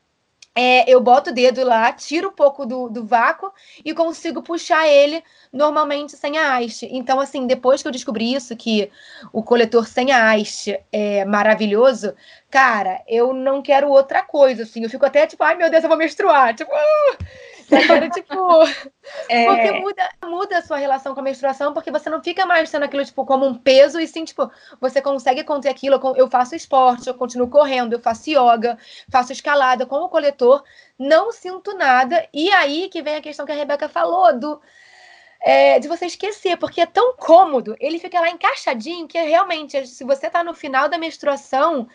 [0.54, 3.50] É, eu boto o dedo lá, tiro um pouco do, do vácuo
[3.82, 6.86] e consigo puxar ele normalmente sem a haste.
[6.92, 8.90] Então, assim, depois que eu descobri isso, que
[9.32, 12.14] o coletor sem a haste é maravilhoso,
[12.50, 14.82] cara, eu não quero outra coisa, assim.
[14.82, 16.54] Eu fico até tipo, ai meu Deus, eu vou menstruar.
[16.54, 17.51] Tipo, uh!
[18.12, 18.34] Tipo.
[19.28, 19.46] é...
[19.46, 22.84] Porque muda, muda a sua relação com a menstruação, porque você não fica mais sendo
[22.84, 24.50] aquilo, tipo, como um peso, e sim, tipo,
[24.80, 26.00] você consegue conter aquilo.
[26.16, 28.78] Eu faço esporte, eu continuo correndo, eu faço yoga,
[29.10, 30.62] faço escalada com o coletor,
[30.98, 32.26] não sinto nada.
[32.32, 34.60] E aí que vem a questão que a Rebeca falou do
[35.42, 40.04] é, de você esquecer, porque é tão cômodo, ele fica lá encaixadinho que realmente, se
[40.04, 41.88] você tá no final da menstruação,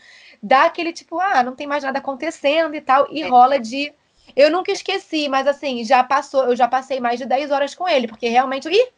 [0.44, 3.28] dá aquele tipo, ah, não tem mais nada acontecendo e tal, e é.
[3.28, 3.94] rola de
[4.38, 7.90] Eu nunca esqueci, mas assim, já passou, eu já passei mais de 10 horas com
[7.90, 8.70] ele, porque realmente.
[8.70, 8.90] Ih!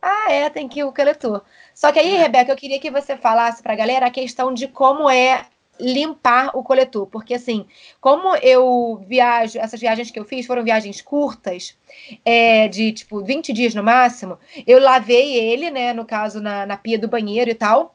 [0.00, 1.42] Ah, é, tem que ir o coletor.
[1.74, 4.68] Só que aí, Rebeca, eu queria que você falasse para a galera a questão de
[4.68, 5.44] como é
[5.80, 7.66] limpar o coletor, porque assim,
[8.00, 11.76] como eu viajo, essas viagens que eu fiz foram viagens curtas,
[12.24, 16.76] é, de tipo 20 dias no máximo, eu lavei ele, né, no caso na, na
[16.76, 17.94] pia do banheiro e tal,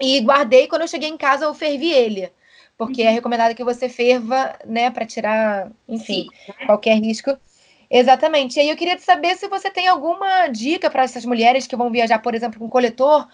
[0.00, 2.30] e guardei quando eu cheguei em casa eu fervi ele.
[2.76, 3.08] Porque uhum.
[3.08, 6.66] é recomendado que você ferva, né, para tirar, enfim, Sim.
[6.66, 7.36] qualquer risco.
[7.90, 8.56] Exatamente.
[8.56, 11.90] E aí eu queria saber se você tem alguma dica para essas mulheres que vão
[11.90, 13.28] viajar, por exemplo, com coletor,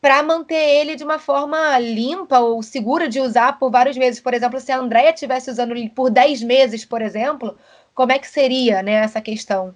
[0.00, 4.20] para manter ele de uma forma limpa ou segura de usar por vários meses.
[4.20, 7.56] Por exemplo, se a Andrea estivesse usando ele por 10 meses, por exemplo,
[7.94, 9.74] como é que seria né, essa questão?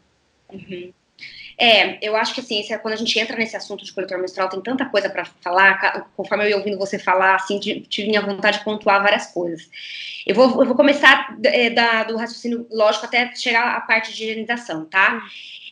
[0.51, 0.93] Uhum.
[1.63, 4.49] É, eu acho que assim, é quando a gente entra nesse assunto de coletor menstrual,
[4.49, 8.59] tem tanta coisa para falar, conforme eu ia ouvindo você falar, assim, tive a vontade
[8.59, 9.71] de pontuar várias coisas.
[10.27, 14.25] Eu vou, eu vou começar é, da, do raciocínio lógico até chegar à parte de
[14.25, 15.23] higienização, tá?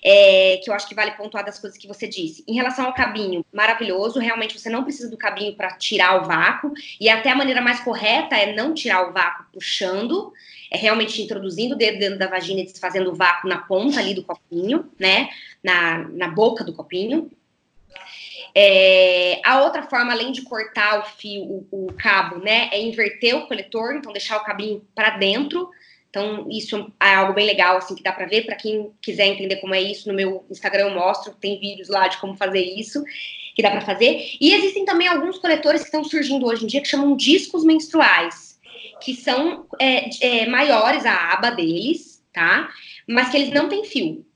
[0.02, 2.44] É, que eu acho que vale pontuar das coisas que você disse.
[2.48, 6.72] Em relação ao cabinho, maravilhoso, realmente você não precisa do cabinho para tirar o vácuo,
[7.00, 10.32] e até a maneira mais correta é não tirar o vácuo puxando,
[10.70, 14.14] é realmente introduzindo o dedo dentro da vagina e desfazendo o vácuo na ponta ali
[14.14, 15.28] do copinho, né,
[15.62, 17.30] na, na boca do copinho.
[18.54, 23.36] É, a outra forma, além de cortar o fio, o, o, cabo, né, é inverter
[23.36, 25.70] o coletor, então deixar o cabinho para dentro,
[26.10, 28.44] então, isso é algo bem legal, assim, que dá para ver.
[28.44, 32.08] Para quem quiser entender como é isso, no meu Instagram eu mostro, tem vídeos lá
[32.08, 33.02] de como fazer isso,
[33.54, 34.36] que dá para fazer.
[34.40, 38.58] E existem também alguns coletores que estão surgindo hoje em dia que chamam discos menstruais,
[39.00, 42.68] que são é, é, maiores a aba deles, tá?
[43.08, 44.26] Mas que eles não têm fio.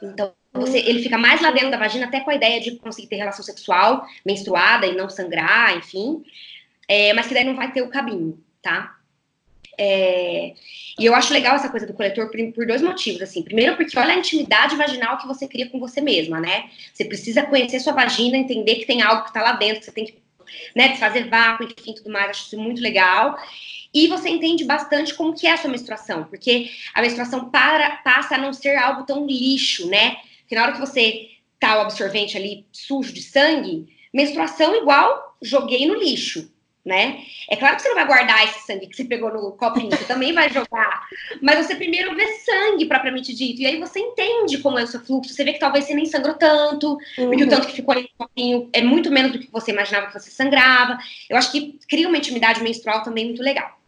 [0.00, 3.08] Então, você, ele fica mais lá dentro da vagina, até com a ideia de conseguir
[3.08, 6.22] ter relação sexual menstruada e não sangrar, enfim.
[6.86, 9.01] É, mas que daí não vai ter o cabinho, tá?
[9.78, 10.54] É,
[10.98, 13.42] e eu acho legal essa coisa do coletor por, dois motivos, assim.
[13.42, 16.70] Primeiro, porque olha a intimidade vaginal que você cria com você mesma, né?
[16.92, 19.92] Você precisa conhecer sua vagina, entender que tem algo que está lá dentro, que você
[19.92, 20.22] tem que
[20.76, 22.30] né, desfazer vácuo, enfim, tudo mais.
[22.30, 23.38] Acho isso muito legal.
[23.94, 28.34] E você entende bastante como que é a sua menstruação, porque a menstruação para, passa
[28.34, 30.16] a não ser algo tão lixo, né?
[30.40, 35.86] Porque na hora que você tá o absorvente ali sujo de sangue, menstruação igual joguei
[35.86, 36.51] no lixo
[36.84, 37.20] né?
[37.48, 40.04] É claro que você não vai guardar esse sangue que você pegou no copinho, você
[40.04, 41.06] também vai jogar,
[41.40, 45.00] mas você primeiro vê sangue propriamente dito, e aí você entende como é o seu
[45.00, 47.28] fluxo, você vê que talvez você nem sangrou tanto, uhum.
[47.28, 50.08] porque o tanto que ficou ali no copinho é muito menos do que você imaginava
[50.08, 50.98] que você sangrava.
[51.30, 53.78] Eu acho que cria uma intimidade menstrual também muito legal.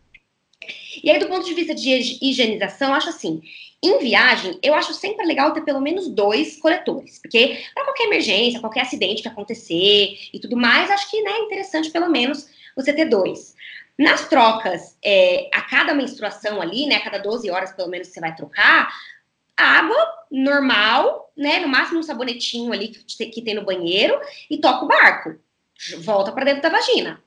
[1.02, 3.42] E aí, do ponto de vista de higienização, eu acho assim,
[3.82, 8.60] em viagem, eu acho sempre legal ter pelo menos dois coletores, porque para qualquer emergência,
[8.60, 12.92] qualquer acidente que acontecer e tudo mais, acho que né, é interessante pelo menos você
[12.92, 13.54] ter dois.
[13.98, 18.20] Nas trocas, é, a cada menstruação ali, né, a cada 12 horas pelo menos você
[18.20, 18.92] vai trocar,
[19.56, 19.96] água
[20.30, 24.20] normal, né, no máximo um sabonetinho ali que, que tem no banheiro
[24.50, 25.36] e toca o barco,
[26.00, 27.22] volta para dentro da vagina.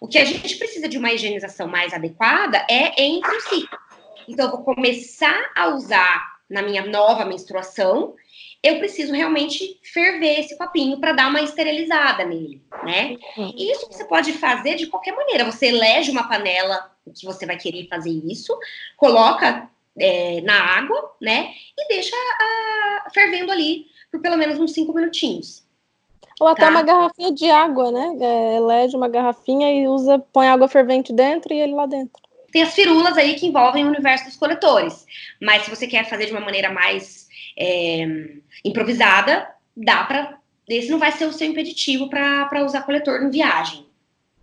[0.00, 3.80] O que a gente precisa de uma higienização mais adequada é entre ciclos.
[4.28, 8.14] Então, eu vou começar a usar na minha nova menstruação
[8.62, 13.16] eu preciso realmente ferver esse copinho para dar uma esterilizada nele, né?
[13.36, 13.54] Uhum.
[13.56, 15.44] Isso você pode fazer de qualquer maneira.
[15.44, 18.56] Você elege uma panela que você vai querer fazer isso,
[18.96, 21.52] coloca é, na água, né?
[21.76, 25.62] E deixa a, fervendo ali por pelo menos uns cinco minutinhos.
[26.40, 26.70] Ou até tá?
[26.70, 28.16] uma garrafinha de água, né?
[28.20, 32.22] É, elege uma garrafinha e usa, põe água fervente dentro e ele lá dentro.
[32.52, 35.06] Tem as firulas aí que envolvem o universo dos coletores.
[35.40, 37.27] Mas se você quer fazer de uma maneira mais
[37.58, 38.06] é,
[38.64, 40.38] improvisada, dá para.
[40.68, 43.86] Esse não vai ser o seu impeditivo para usar coletor em viagem.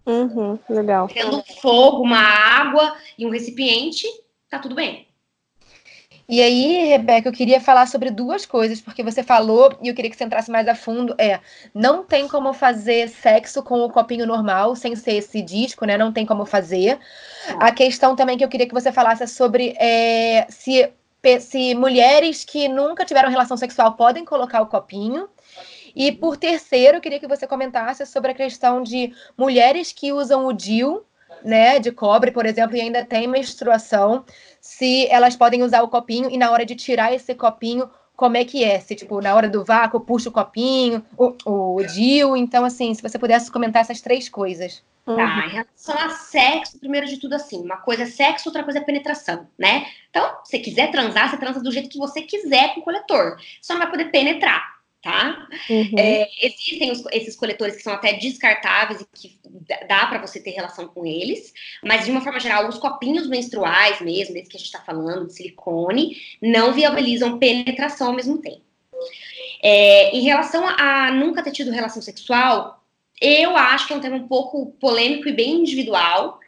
[0.06, 1.08] Uhum, legal.
[1.08, 4.08] Tendo fogo, uma água e um recipiente,
[4.50, 5.08] tá tudo bem.
[6.28, 10.10] E aí, Rebeca, eu queria falar sobre duas coisas, porque você falou, e eu queria
[10.10, 11.40] que você entrasse mais a fundo, é,
[11.72, 15.96] não tem como fazer sexo com o copinho normal, sem ser esse disco, né?
[16.00, 16.98] Não tem como fazer.
[17.60, 20.92] A questão também que eu queria que você falasse é sobre é, se
[21.40, 25.28] se mulheres que nunca tiveram relação sexual podem colocar o copinho.
[25.96, 30.46] E por terceiro, eu queria que você comentasse sobre a questão de mulheres que usam
[30.46, 31.04] o DIU,
[31.44, 34.26] né, de cobre, por exemplo, e ainda tem menstruação,
[34.60, 38.46] se elas podem usar o copinho e na hora de tirar esse copinho, como é
[38.46, 38.80] que é?
[38.80, 42.36] Se, tipo, na hora do vácuo, puxa o copinho, o, o DIU.
[42.38, 44.82] Então, assim, se você pudesse comentar essas três coisas.
[45.08, 45.18] Uhum.
[45.18, 48.80] Tá, em relação a sexo, primeiro de tudo assim, uma coisa é sexo, outra coisa
[48.80, 49.86] é penetração, né?
[50.10, 53.38] Então, se quiser transar, você transa do jeito que você quiser com o coletor.
[53.62, 54.64] Só não vai poder penetrar,
[55.04, 55.48] tá?
[55.70, 55.92] Uhum.
[55.96, 59.40] É, existem os, esses coletores que são até descartáveis e que
[59.88, 61.54] dá para você ter relação com eles,
[61.84, 65.28] mas de uma forma geral, os copinhos menstruais mesmo, desse que a gente está falando,
[65.28, 68.66] de silicone, não viabilizam penetração ao mesmo tempo.
[69.62, 72.84] É, em relação a, a nunca ter tido relação sexual,
[73.22, 76.40] eu acho que é um tema um pouco polêmico e bem individual,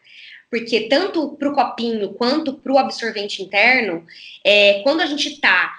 [0.49, 4.05] porque tanto para o copinho quanto para o absorvente interno,
[4.43, 5.73] é, quando a gente está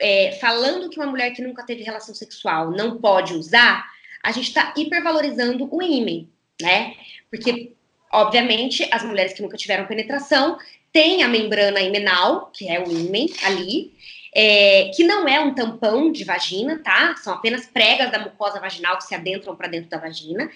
[0.00, 3.84] é, falando que uma mulher que nunca teve relação sexual não pode usar,
[4.22, 6.28] a gente está hipervalorizando o ímen,
[6.60, 6.94] né?
[7.30, 7.72] Porque,
[8.12, 10.58] obviamente, as mulheres que nunca tiveram penetração
[10.92, 13.92] têm a membrana imenal, que é o ímen ali,
[14.34, 17.14] é, que não é um tampão de vagina, tá?
[17.16, 20.50] São apenas pregas da mucosa vaginal que se adentram para dentro da vagina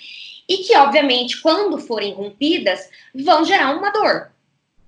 [0.49, 4.31] e que, obviamente, quando forem rompidas, vão gerar uma dor,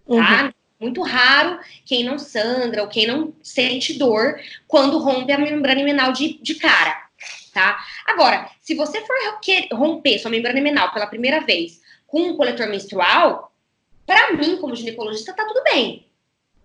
[0.07, 0.45] tá?
[0.45, 0.53] Uhum.
[0.81, 6.13] Muito raro quem não sangra ou quem não sente dor quando rompe a membrana imenal
[6.13, 7.09] de, de cara,
[7.53, 7.79] tá?
[8.07, 9.17] Agora, se você for
[9.73, 13.53] romper sua membrana imenal pela primeira vez com um coletor menstrual,
[14.07, 16.08] para mim, como ginecologista, tá tudo bem.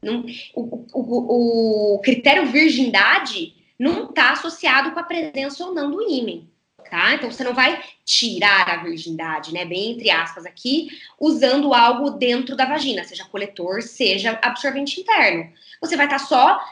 [0.03, 6.01] Não, o, o, o critério virgindade não está associado com a presença ou não do
[6.01, 6.47] ímen
[6.93, 7.15] tá?
[7.15, 9.65] Então você não vai tirar a virgindade, né?
[9.65, 10.89] Bem entre aspas aqui,
[11.19, 15.51] usando algo dentro da vagina, seja coletor, seja absorvente interno.
[15.81, 16.63] Você vai estar tá só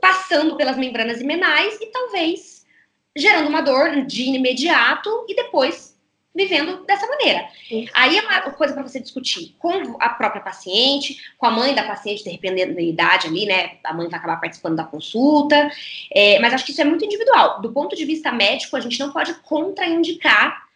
[0.00, 2.66] passando pelas membranas imenais e talvez
[3.14, 5.89] gerando uma dor de imediato e depois
[6.40, 7.48] vivendo dessa maneira.
[7.92, 11.84] Aí é uma coisa para você discutir com a própria paciente, com a mãe da
[11.84, 13.78] paciente, dependendo da idade ali, né?
[13.84, 15.70] A mãe vai acabar participando da consulta.
[16.14, 17.60] É, mas acho que isso é muito individual.
[17.60, 20.66] Do ponto de vista médico, a gente não pode contraindicar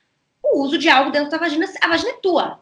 [0.42, 1.66] o uso de algo dentro da vagina.
[1.80, 2.60] A vagina é tua.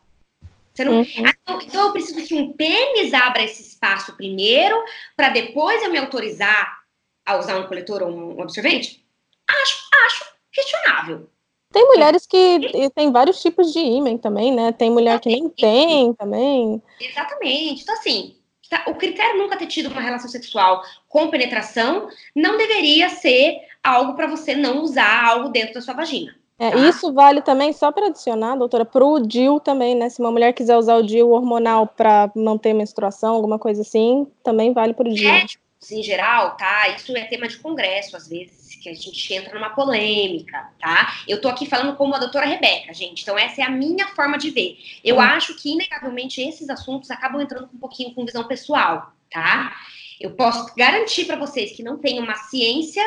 [0.79, 1.01] Não...
[1.01, 1.07] Uhum.
[1.17, 4.77] Então, então, eu preciso que um pênis abra esse espaço primeiro,
[5.15, 6.83] para depois eu me autorizar
[7.25, 9.05] a usar um coletor ou um absorvente?
[9.49, 11.31] Acho, acho questionável.
[11.73, 14.73] Tem mulheres que tem vários tipos de ímen também, né?
[14.73, 16.83] Tem mulher que nem tem também.
[17.01, 17.83] Exatamente.
[17.83, 18.37] Então, assim,
[18.69, 24.15] tá, o critério nunca ter tido uma relação sexual com penetração não deveria ser algo
[24.15, 26.35] para você não usar algo dentro da sua vagina.
[26.59, 26.77] É, tá?
[26.77, 30.09] Isso vale também, só para adicionar, doutora, para o DIL também, né?
[30.09, 34.27] Se uma mulher quiser usar o DIL hormonal para não ter menstruação, alguma coisa assim,
[34.45, 35.29] também vale para o DIL.
[35.29, 35.45] É,
[35.91, 36.89] em geral, tá?
[36.91, 41.15] Isso é tema de congresso, às vezes que a gente entra numa polêmica, tá?
[41.29, 43.23] Eu tô aqui falando como a doutora Rebeca, gente.
[43.23, 44.77] Então, essa é a minha forma de ver.
[45.05, 45.21] Eu hum.
[45.21, 49.77] acho que, inegavelmente, esses assuntos acabam entrando com um pouquinho com visão pessoal, tá?
[50.21, 53.03] Eu posso garantir para vocês que não tem uma ciência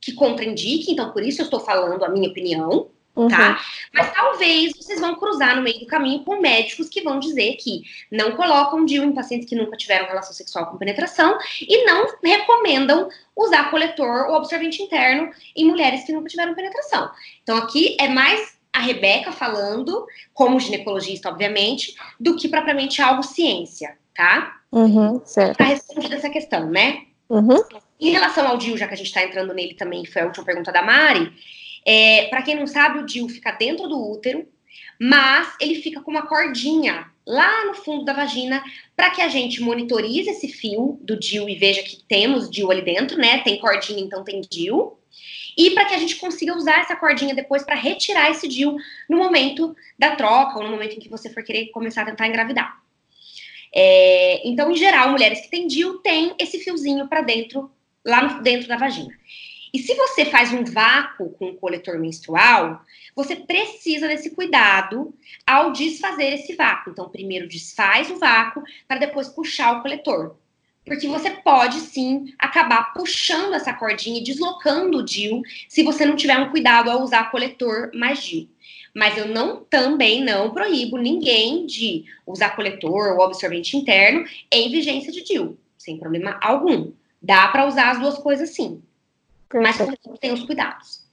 [0.00, 3.28] que contraindique, então por isso eu estou falando a minha opinião, Uhum.
[3.28, 3.60] Tá?
[3.92, 7.82] Mas talvez vocês vão cruzar no meio do caminho com médicos que vão dizer que
[8.10, 13.08] não colocam DIU em pacientes que nunca tiveram relação sexual com penetração e não recomendam
[13.36, 17.10] usar coletor ou absorvente interno em mulheres que nunca tiveram penetração.
[17.42, 23.98] Então aqui é mais a Rebeca falando, como ginecologista, obviamente, do que propriamente algo ciência,
[24.14, 24.60] tá?
[24.70, 25.58] Uhum, certo.
[25.58, 27.02] Tá respondida essa questão, né?
[27.28, 27.62] Uhum.
[27.98, 30.44] Em relação ao DIU, já que a gente está entrando nele também, foi a última
[30.44, 31.32] pergunta da Mari,
[31.84, 34.46] é, para quem não sabe, o DIU fica dentro do útero,
[35.00, 38.62] mas ele fica com uma cordinha lá no fundo da vagina
[38.96, 42.82] para que a gente monitorize esse fio do DIU e veja que temos DIU ali
[42.82, 43.38] dentro, né?
[43.38, 44.98] Tem cordinha, então tem DIU.
[45.56, 48.76] E para que a gente consiga usar essa cordinha depois para retirar esse DIU
[49.08, 52.26] no momento da troca ou no momento em que você for querer começar a tentar
[52.26, 52.80] engravidar.
[53.72, 57.70] É, então, em geral, mulheres que têm DIU têm esse fiozinho para dentro,
[58.04, 59.14] lá no, dentro da vagina.
[59.72, 65.14] E se você faz um vácuo com o coletor menstrual, você precisa desse cuidado
[65.46, 66.90] ao desfazer esse vácuo.
[66.90, 70.36] Então, primeiro desfaz o vácuo para depois puxar o coletor.
[70.84, 76.16] Porque você pode sim acabar puxando essa cordinha e deslocando o DIL se você não
[76.16, 78.48] tiver um cuidado ao usar coletor mais DIL.
[78.94, 85.12] Mas eu não também não proíbo ninguém de usar coletor ou absorvente interno em vigência
[85.12, 86.90] de DIL, sem problema algum.
[87.22, 88.82] Dá para usar as duas coisas sim.
[89.54, 89.76] Mas
[90.20, 91.10] tem os cuidados.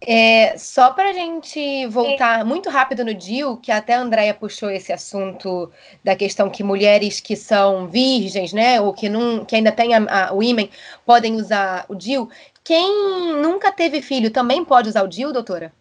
[0.00, 4.70] É, só para a gente voltar muito rápido no DIL, que até a Andrea puxou
[4.70, 5.72] esse assunto
[6.04, 10.28] da questão que mulheres que são virgens, né, ou que, não, que ainda têm a,
[10.28, 10.70] a, o ímen,
[11.04, 12.28] podem usar o DIL.
[12.62, 15.72] Quem nunca teve filho também pode usar o DIL, doutora?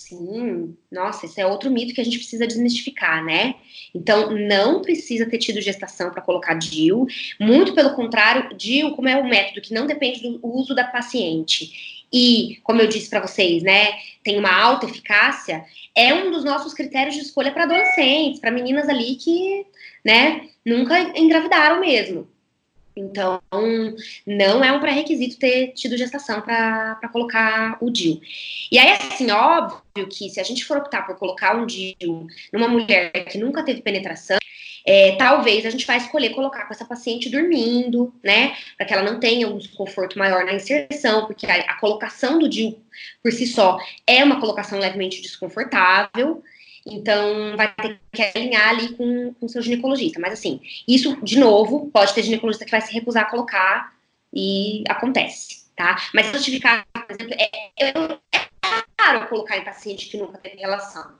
[0.00, 3.56] Sim, nossa, esse é outro mito que a gente precisa desmistificar, né?
[3.94, 7.06] Então, não precisa ter tido gestação para colocar DIU,
[7.38, 12.06] muito pelo contrário, DIU, como é um método que não depende do uso da paciente
[12.10, 13.92] e, como eu disse para vocês, né,
[14.24, 18.88] tem uma alta eficácia, é um dos nossos critérios de escolha para adolescentes, para meninas
[18.88, 19.66] ali que,
[20.02, 22.26] né, nunca engravidaram mesmo.
[23.00, 23.40] Então,
[24.26, 28.20] não é um pré-requisito ter tido gestação para colocar o DIU.
[28.70, 32.68] E aí, assim, óbvio que se a gente for optar por colocar um DIU numa
[32.68, 34.38] mulher que nunca teve penetração,
[34.86, 38.56] é, talvez a gente vai escolher colocar com essa paciente dormindo, né?
[38.76, 42.48] Para que ela não tenha um desconforto maior na inserção, porque a, a colocação do
[42.48, 42.78] DIU
[43.22, 46.42] por si só é uma colocação levemente desconfortável.
[46.86, 50.18] Então, vai ter que alinhar ali com o seu ginecologista.
[50.20, 53.94] Mas, assim, isso, de novo, pode ter ginecologista que vai se recusar a colocar
[54.32, 55.96] e acontece, tá?
[56.14, 58.50] Mas eu caso, por exemplo, é, é, é
[59.00, 61.18] raro colocar em paciente que nunca teve relação.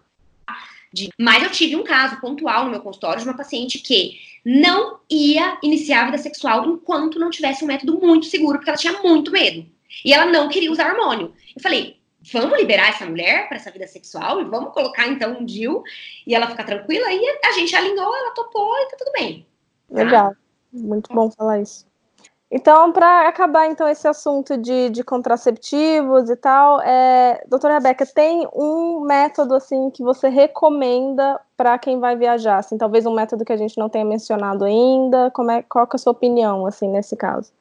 [0.92, 4.98] De, mas eu tive um caso pontual no meu consultório de uma paciente que não
[5.08, 9.00] ia iniciar a vida sexual enquanto não tivesse um método muito seguro, porque ela tinha
[9.00, 9.66] muito medo.
[10.04, 11.32] E ela não queria usar hormônio.
[11.54, 11.99] Eu falei,
[12.32, 15.82] vamos liberar essa mulher para essa vida sexual e vamos colocar então um DIU
[16.26, 17.12] e ela ficar tranquila.
[17.12, 19.46] E a gente alinhou, ela topou e tá tudo bem.
[19.88, 20.02] Tá?
[20.02, 20.32] Legal,
[20.72, 21.88] muito bom falar isso.
[22.52, 28.48] Então, para acabar então esse assunto de, de contraceptivos e tal, é, doutora Rebeca, tem
[28.52, 32.58] um método assim que você recomenda para quem vai viajar?
[32.58, 35.30] Assim, talvez um método que a gente não tenha mencionado ainda.
[35.30, 37.52] Como é, qual é a sua opinião assim nesse caso?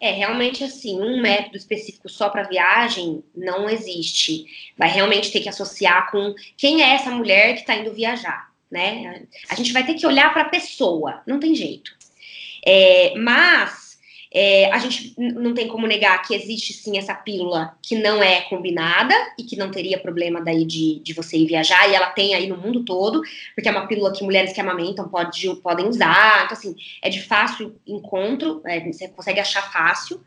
[0.00, 4.46] É, realmente assim, um método específico só para viagem não existe.
[4.76, 9.22] Vai realmente ter que associar com quem é essa mulher que está indo viajar, né?
[9.48, 11.92] A gente vai ter que olhar para a pessoa, não tem jeito.
[12.66, 13.85] É, mas
[14.38, 18.42] é, a gente não tem como negar que existe sim essa pílula que não é
[18.42, 22.34] combinada e que não teria problema daí de, de você ir viajar, e ela tem
[22.34, 23.22] aí no mundo todo,
[23.54, 27.22] porque é uma pílula que mulheres que amamentam pode, podem usar, então assim, é de
[27.22, 30.20] fácil encontro, é, você consegue achar fácil.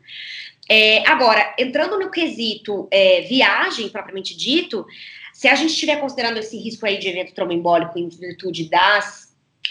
[0.68, 4.84] É, agora, entrando no quesito é, viagem, propriamente dito,
[5.32, 9.19] se a gente estiver considerando esse risco aí de evento tromboembólico em virtude das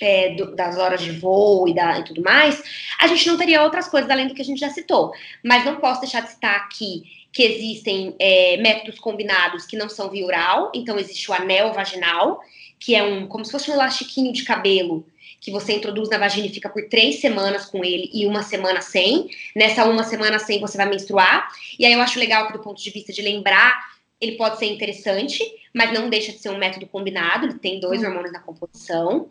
[0.01, 2.61] é, do, das horas de voo e, da, e tudo mais,
[2.99, 5.11] a gente não teria outras coisas além do que a gente já citou.
[5.43, 10.09] Mas não posso deixar de citar aqui que existem é, métodos combinados que não são
[10.09, 12.39] via oral, então existe o anel vaginal,
[12.79, 15.05] que é um como se fosse um elastiquinho de cabelo
[15.41, 18.81] que você introduz na vagina e fica por três semanas com ele e uma semana
[18.81, 19.29] sem.
[19.55, 21.47] Nessa uma semana sem você vai menstruar.
[21.77, 23.79] E aí eu acho legal que do ponto de vista de lembrar,
[24.19, 25.41] ele pode ser interessante,
[25.73, 28.07] mas não deixa de ser um método combinado, ele tem dois hum.
[28.07, 29.29] hormônios na composição.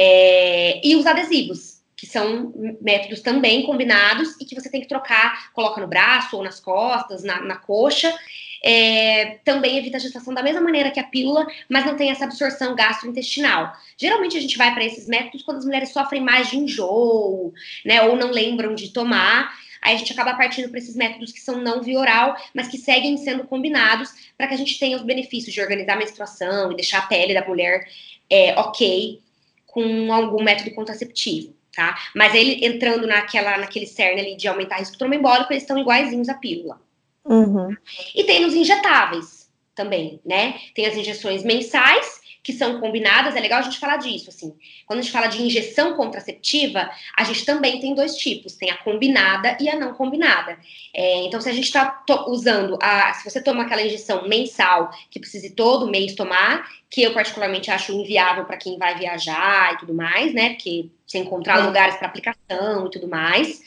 [0.00, 5.52] É, e os adesivos, que são métodos também combinados e que você tem que trocar,
[5.52, 8.16] coloca no braço ou nas costas, na, na coxa.
[8.64, 12.24] É, também evita a gestação da mesma maneira que a pílula, mas não tem essa
[12.24, 13.72] absorção gastrointestinal.
[13.96, 17.52] Geralmente a gente vai para esses métodos quando as mulheres sofrem mais de enjoo,
[17.84, 19.52] né, ou não lembram de tomar.
[19.82, 22.78] Aí a gente acaba partindo para esses métodos que são não via oral, mas que
[22.78, 26.76] seguem sendo combinados para que a gente tenha os benefícios de organizar a menstruação e
[26.76, 27.88] deixar a pele da mulher
[28.30, 29.20] é, ok
[29.68, 31.96] com algum método contraceptivo, tá?
[32.16, 36.34] Mas ele entrando naquela, naquele cerne ali de aumentar risco trombembólico, eles estão iguaizinhos à
[36.34, 36.80] pílula.
[37.24, 37.76] Uhum.
[38.14, 40.58] E tem os injetáveis também, né?
[40.74, 44.54] Tem as injeções mensais que são combinadas, é legal a gente falar disso, assim.
[44.86, 48.76] Quando a gente fala de injeção contraceptiva, a gente também tem dois tipos, tem a
[48.76, 50.58] combinada e a não combinada.
[50.94, 55.20] É, então, se a gente está usando, a, se você toma aquela injeção mensal, que
[55.20, 59.92] precisa todo mês tomar, que eu particularmente acho inviável para quem vai viajar e tudo
[59.92, 63.60] mais, né, porque você encontrar lugares para aplicação e tudo mais,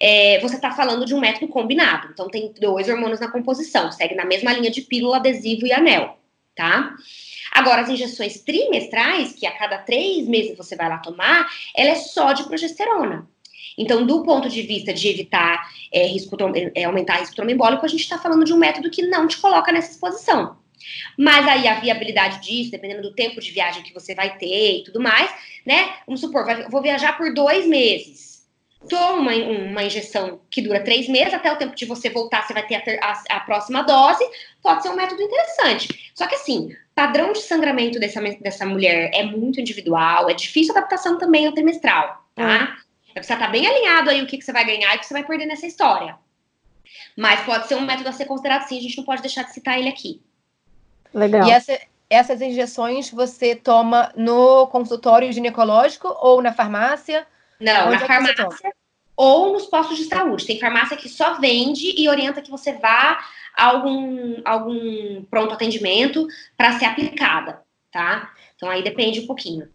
[0.00, 2.08] é, você está falando de um método combinado.
[2.12, 6.18] Então, tem dois hormônios na composição, segue na mesma linha de pílula, adesivo e anel,
[6.54, 6.94] tá?
[7.56, 11.94] Agora, as injeções trimestrais, que a cada três meses você vai lá tomar, ela é
[11.94, 13.26] só de progesterona.
[13.78, 16.36] Então, do ponto de vista de evitar é, risco,
[16.74, 19.72] é, aumentar risco trombembólico, a gente está falando de um método que não te coloca
[19.72, 20.58] nessa exposição.
[21.18, 24.84] Mas aí a viabilidade disso, dependendo do tempo de viagem que você vai ter e
[24.84, 25.30] tudo mais,
[25.64, 25.94] né?
[26.06, 28.46] Vamos supor, vai, vou viajar por dois meses.
[28.86, 32.52] Toma uma, uma, injeção que dura três meses, até o tempo de você voltar, você
[32.52, 34.22] vai ter a, ter, a, a próxima dose.
[34.62, 36.12] Pode ser um método interessante.
[36.14, 41.18] Só que assim, padrão de sangramento dessa, dessa mulher é muito individual, é difícil adaptação
[41.18, 42.74] também ao trimestral, tá?
[43.14, 43.22] É.
[43.22, 45.06] Você estar tá bem alinhado aí o que, que você vai ganhar e o que
[45.06, 46.16] você vai perder nessa história.
[47.14, 49.52] Mas pode ser um método a ser considerado sim, a gente não pode deixar de
[49.52, 50.22] citar ele aqui.
[51.12, 51.46] Legal.
[51.46, 51.78] E essa,
[52.08, 57.26] essas injeções você toma no consultório ginecológico ou na farmácia?
[57.60, 58.48] Não, Onde na é farmácia
[59.14, 60.46] ou nos postos de saúde.
[60.46, 63.18] Tem farmácia que só vende e orienta que você vá
[63.56, 68.30] algum, algum pronto atendimento para ser aplicada, tá?
[68.54, 69.68] Então aí depende um pouquinho.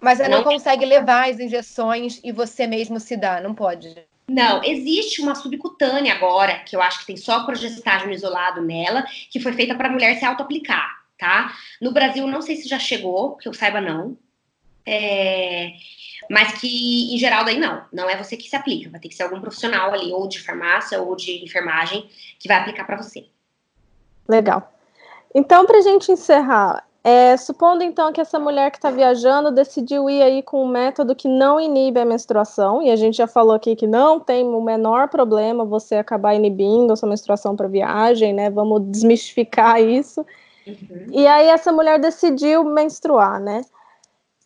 [0.00, 3.94] Mas você não, não consegue levar as injeções e você mesmo se dá, não pode?
[4.28, 9.38] Não, existe uma subcutânea agora, que eu acho que tem só progestágeno isolado nela, que
[9.38, 11.52] foi feita para a mulher se auto-aplicar, tá?
[11.80, 14.16] No Brasil, não sei se já chegou, que eu saiba não.
[14.86, 15.72] É,
[16.30, 17.82] mas que, em geral, daí não.
[17.92, 18.90] Não é você que se aplica.
[18.90, 22.08] Vai ter que ser algum profissional ali, ou de farmácia, ou de enfermagem,
[22.38, 23.26] que vai aplicar para você.
[24.28, 24.72] Legal.
[25.34, 30.08] Então, para a gente encerrar, é, supondo então que essa mulher que está viajando decidiu
[30.08, 33.54] ir aí com um método que não inibe a menstruação, e a gente já falou
[33.54, 38.32] aqui que não tem o menor problema você acabar inibindo a sua menstruação para viagem,
[38.32, 38.50] né?
[38.50, 40.24] Vamos desmistificar isso.
[40.66, 41.06] Uhum.
[41.10, 43.62] E aí essa mulher decidiu menstruar, né?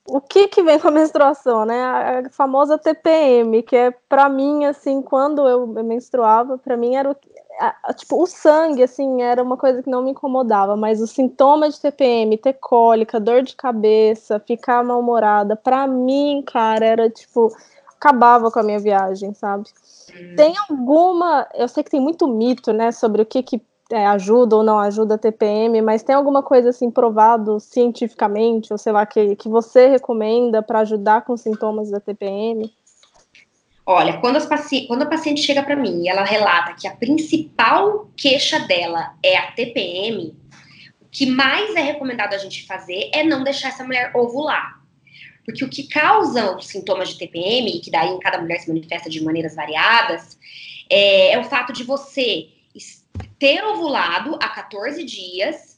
[0.08, 1.82] O que que vem com a menstruação, né?
[1.84, 7.16] A famosa TPM, que é para mim assim, quando eu menstruava, para mim era o,
[7.94, 11.80] tipo, o sangue, assim, era uma coisa que não me incomodava, mas os sintomas de
[11.80, 17.50] TPM, ter cólica, dor de cabeça, ficar mal-humorada, pra mim, cara, era tipo,
[17.96, 19.64] acabava com a minha viagem, sabe?
[20.14, 20.34] Hum.
[20.36, 24.56] Tem alguma, eu sei que tem muito mito, né, sobre o que que é, ajuda
[24.56, 29.06] ou não ajuda a TPM, mas tem alguma coisa assim provado cientificamente, ou sei lá,
[29.06, 32.72] que, que você recomenda para ajudar com sintomas da TPM?
[33.88, 34.38] Olha, quando,
[34.88, 39.36] quando a paciente chega para mim e ela relata que a principal queixa dela é
[39.36, 40.36] a TPM,
[41.00, 44.80] o que mais é recomendado a gente fazer é não deixar essa mulher ovular.
[45.44, 48.68] Porque o que causa os sintomas de TPM, e que daí em cada mulher se
[48.68, 50.36] manifesta de maneiras variadas,
[50.90, 52.48] é, é o fato de você
[53.38, 55.76] ter ovulado há 14 dias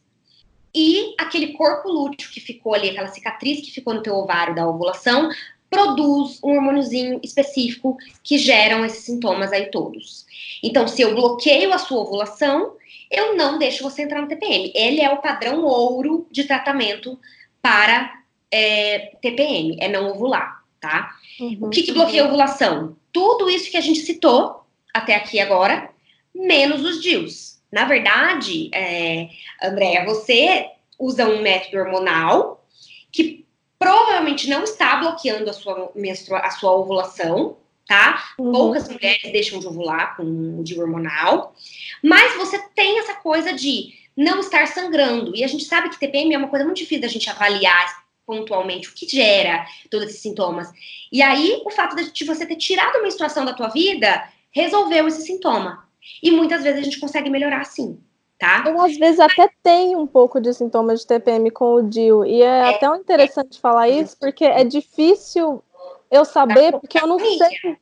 [0.74, 4.68] e aquele corpo lúteo que ficou ali, aquela cicatriz que ficou no teu ovário da
[4.68, 5.30] ovulação,
[5.70, 10.26] produz um hormôniozinho específico que geram esses sintomas aí todos.
[10.62, 12.74] Então, se eu bloqueio a sua ovulação,
[13.10, 14.72] eu não deixo você entrar no TPM.
[14.74, 17.18] Ele é o padrão ouro de tratamento
[17.60, 21.14] para é, TPM, é não ovular, tá?
[21.40, 22.96] Uhum, o que, que bloqueia a ovulação?
[23.12, 25.90] Tudo isso que a gente citou até aqui agora,
[26.34, 27.58] menos os DIUs.
[27.70, 29.28] Na verdade, é,
[29.62, 32.66] Andréia, você usa um método hormonal
[33.12, 33.46] que
[33.78, 37.56] provavelmente não está bloqueando a sua, menstrua, a sua ovulação,
[37.86, 38.32] tá?
[38.38, 38.52] Uhum.
[38.52, 40.22] Poucas mulheres deixam de ovular com
[40.58, 41.54] o DIU hormonal,
[42.02, 45.34] mas você tem essa coisa de não estar sangrando.
[45.36, 48.88] E a gente sabe que TPM é uma coisa muito difícil da gente avaliar pontualmente
[48.88, 50.68] o que gera todos esses sintomas.
[51.10, 55.22] E aí, o fato de você ter tirado a menstruação da tua vida resolveu esse
[55.22, 55.87] sintoma.
[56.22, 57.98] E muitas vezes a gente consegue melhorar assim
[58.38, 58.62] tá?
[58.66, 62.40] Eu, às vezes, até tenho um pouco de sintomas de TPM com o DIU, e
[62.40, 65.62] é, é até interessante falar isso, porque é difícil
[66.10, 67.76] eu saber, porque eu não sei.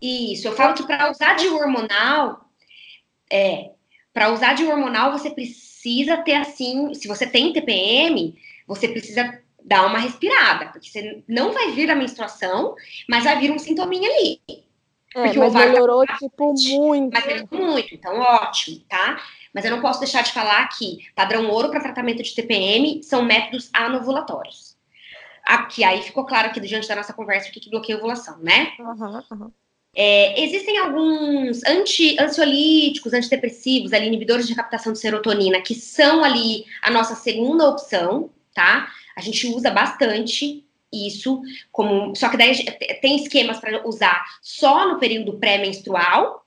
[0.00, 2.48] Isso, eu falo que para usar de hormonal,
[3.30, 3.72] é,
[4.12, 8.34] para usar de hormonal, você precisa ter assim, se você tem TPM,
[8.66, 12.74] você precisa dar uma respirada, porque você não vai vir a menstruação,
[13.08, 14.40] mas vai vir um sintominha ali.
[15.14, 17.12] É, porque mas melhorou, tá tipo, muito.
[17.12, 19.20] Mas melhorou muito, então ótimo, tá?
[19.54, 23.24] Mas eu não posso deixar de falar que padrão ouro para tratamento de TPM são
[23.24, 24.76] métodos anovulatórios.
[25.44, 28.38] Aqui, aí ficou claro aqui diante da nossa conversa o que, que bloqueia a ovulação,
[28.38, 28.72] né?
[28.78, 29.52] Uhum, uhum.
[29.94, 36.64] É, existem alguns anti, ansiolíticos, antidepressivos, ali, inibidores de captação de serotonina, que são ali
[36.82, 38.88] a nossa segunda opção, tá?
[39.16, 42.54] A gente usa bastante isso, como só que daí
[43.00, 46.44] tem esquemas para usar só no período pré-menstrual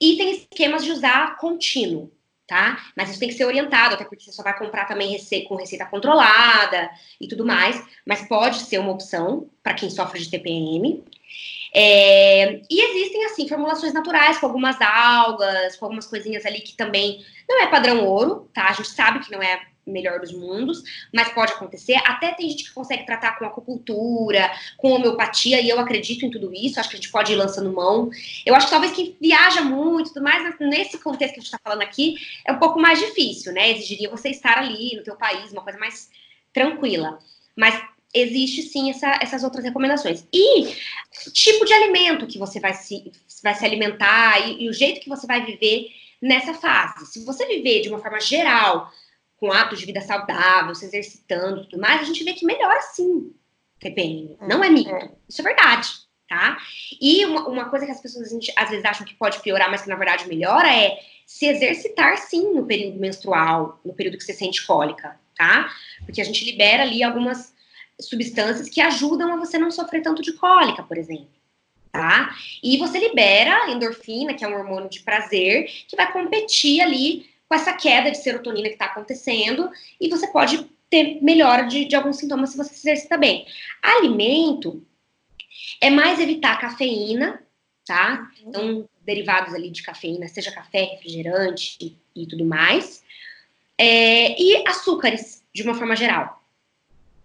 [0.00, 2.12] e tem esquemas de usar contínuo
[2.46, 2.78] tá?
[2.96, 5.56] Mas isso tem que ser orientado, até porque você só vai comprar também receita, com
[5.56, 11.02] receita controlada e tudo mais, mas pode ser uma opção para quem sofre de TPM.
[11.74, 17.24] É, e existem, assim, formulações naturais com algumas algas, com algumas coisinhas ali que também
[17.48, 18.68] não é padrão ouro, tá?
[18.68, 20.82] A gente sabe que não é melhor dos mundos,
[21.12, 21.96] mas pode acontecer.
[22.04, 26.52] Até tem gente que consegue tratar com acupuntura, com homeopatia, e eu acredito em tudo
[26.54, 28.10] isso, acho que a gente pode ir lançando mão.
[28.44, 31.60] Eu acho que talvez quem viaja muito, tudo mais, nesse contexto que a gente está
[31.62, 32.16] falando aqui,
[32.46, 33.70] é um pouco mais difícil, né?
[33.70, 36.10] Exigiria você estar ali no teu país, uma coisa mais
[36.52, 37.18] tranquila.
[37.56, 37.80] Mas
[38.14, 40.26] existe sim essa, essas outras recomendações.
[40.32, 40.74] E
[41.32, 43.10] tipo de alimento que você vai se,
[43.42, 45.88] vai se alimentar e, e o jeito que você vai viver
[46.22, 47.06] nessa fase.
[47.06, 48.90] Se você viver de uma forma geral,
[49.36, 52.80] com hábitos de vida saudável, se exercitando e tudo mais, a gente vê que melhora
[52.82, 53.32] sim
[53.78, 54.36] TPM.
[54.40, 54.90] É, não é mito.
[54.90, 55.10] É.
[55.28, 55.88] Isso é verdade,
[56.28, 56.56] tá?
[57.00, 59.82] E uma, uma coisa que as pessoas gente, às vezes acham que pode piorar, mas
[59.82, 64.32] que na verdade melhora é se exercitar sim no período menstrual, no período que você
[64.32, 65.70] sente cólica, tá?
[66.04, 67.54] Porque a gente libera ali algumas
[68.00, 71.28] substâncias que ajudam a você não sofrer tanto de cólica, por exemplo.
[71.92, 72.34] Tá?
[72.60, 77.54] E você libera endorfina, que é um hormônio de prazer, que vai competir ali com
[77.54, 79.70] essa queda de serotonina que está acontecendo,
[80.00, 83.46] e você pode ter melhora de, de alguns sintomas se você se exercita bem.
[83.82, 84.84] Alimento
[85.80, 87.42] é mais evitar cafeína,
[87.86, 88.30] tá?
[88.42, 88.48] Uhum.
[88.48, 93.02] Então, derivados ali de cafeína, seja café, refrigerante e, e tudo mais.
[93.76, 96.43] É, e açúcares, de uma forma geral.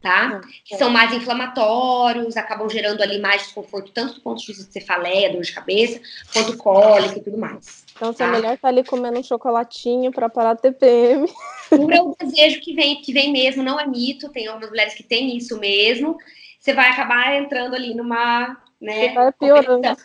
[0.02, 0.42] Tá?
[0.64, 4.74] Que são mais inflamatórios, acabam gerando ali mais desconforto, tanto do ponto de vista de
[4.74, 6.00] cefaleia, dor de cabeça,
[6.34, 7.86] quanto cólica e tudo mais.
[7.96, 8.26] Então, se tá?
[8.26, 11.28] a mulher tá ali comendo um chocolatinho para parar a TPM.
[11.70, 14.94] Por é o desejo que vem, que vem mesmo, não é mito, tem algumas mulheres
[14.94, 16.18] que têm isso mesmo.
[16.60, 18.58] Você vai acabar entrando ali numa.
[18.82, 19.98] Né, você vai piorando.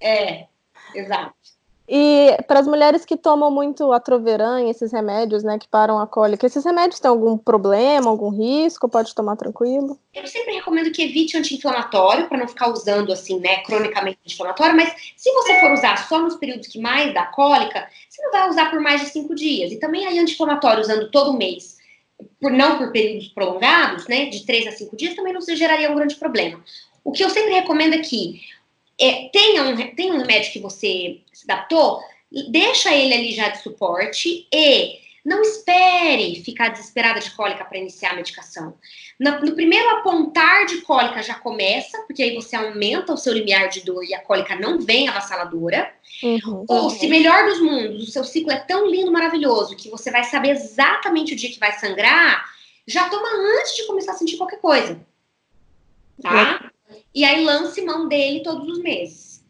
[0.00, 0.46] É,
[0.94, 1.34] exato.
[1.86, 6.46] E para as mulheres que tomam muito atroveran, esses remédios, né, que param a cólica,
[6.46, 8.88] esses remédios têm algum problema, algum risco?
[8.88, 9.98] Pode tomar tranquilo?
[10.14, 14.94] Eu sempre recomendo que evite anti-inflamatório para não ficar usando assim, né, cronicamente anti-inflamatório, mas
[15.14, 18.70] se você for usar só nos períodos que mais dá cólica, você não vai usar
[18.70, 19.70] por mais de cinco dias.
[19.70, 21.76] E também aí anti-inflamatório usando todo mês,
[22.40, 25.90] por não por períodos prolongados, né, de três a cinco dias, também não se geraria
[25.90, 26.64] um grande problema.
[27.04, 28.40] O que eu sempre recomendo é que
[29.00, 32.00] é, tenha, um, tenha um remédio que você se adaptou,
[32.50, 38.10] deixa ele ali já de suporte e não espere ficar desesperada de cólica para iniciar
[38.10, 38.74] a medicação.
[39.18, 43.68] No, no, primeiro apontar de cólica já começa, porque aí você aumenta o seu limiar
[43.70, 45.90] de dor e a cólica não vem avassaladora.
[46.22, 50.10] Uhum, Ou, se melhor dos mundos, o seu ciclo é tão lindo, maravilhoso, que você
[50.10, 52.44] vai saber exatamente o dia que vai sangrar,
[52.86, 53.28] já toma
[53.60, 55.00] antes de começar a sentir qualquer coisa.
[56.20, 56.70] Tá?
[57.14, 59.44] E aí lance mão dele todos os meses.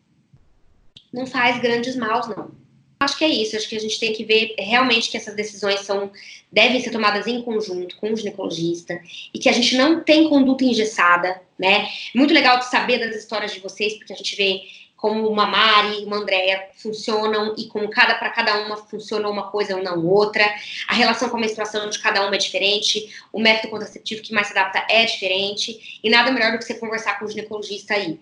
[1.13, 2.51] Não faz grandes maus, não.
[2.99, 3.57] Acho que é isso.
[3.57, 6.11] Acho que a gente tem que ver realmente que essas decisões são
[6.51, 9.01] devem ser tomadas em conjunto com o ginecologista
[9.33, 11.89] e que a gente não tem conduta engessada, né?
[12.15, 14.61] Muito legal de saber das histórias de vocês, porque a gente vê
[14.97, 19.77] como uma Mari, uma Andréia funcionam e como cada para cada uma funciona uma coisa
[19.77, 20.45] ou não outra.
[20.89, 24.47] A relação com a menstruação de cada uma é diferente, o método contraceptivo que mais
[24.47, 28.19] se adapta é diferente e nada melhor do que você conversar com o ginecologista aí.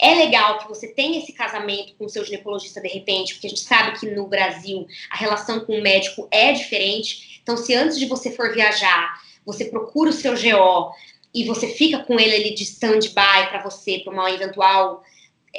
[0.00, 3.50] É legal que você tenha esse casamento com o seu ginecologista de repente, porque a
[3.50, 7.40] gente sabe que no Brasil a relação com o médico é diferente.
[7.42, 10.92] Então, se antes de você for viajar, você procura o seu GO
[11.32, 15.04] e você fica com ele ali de stand-by para você, para uma eventual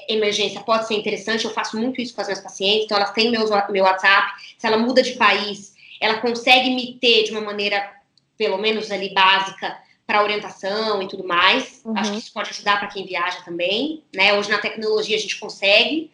[0.09, 3.31] emergência pode ser interessante, eu faço muito isso com as minhas pacientes, então elas têm
[3.31, 7.91] meu, meu WhatsApp, se ela muda de país, ela consegue me ter de uma maneira,
[8.37, 11.81] pelo menos ali, básica, para orientação e tudo mais.
[11.83, 11.97] Uhum.
[11.97, 14.33] Acho que isso pode ajudar para quem viaja também, né?
[14.37, 16.11] Hoje na tecnologia a gente consegue.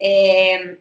[0.00, 0.76] É...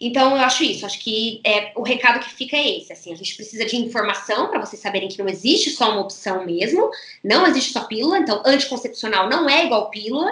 [0.00, 3.16] Então eu acho isso, acho que é, o recado que fica é esse, assim, a
[3.16, 6.88] gente precisa de informação para vocês saberem que não existe só uma opção mesmo,
[7.24, 10.30] não existe só pílula, então anticoncepcional não é igual pílula,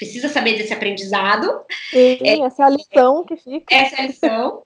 [0.00, 1.60] precisa saber desse aprendizado.
[1.90, 3.74] Sim, é, essa é a lição que fica.
[3.74, 4.62] Essa é a lição.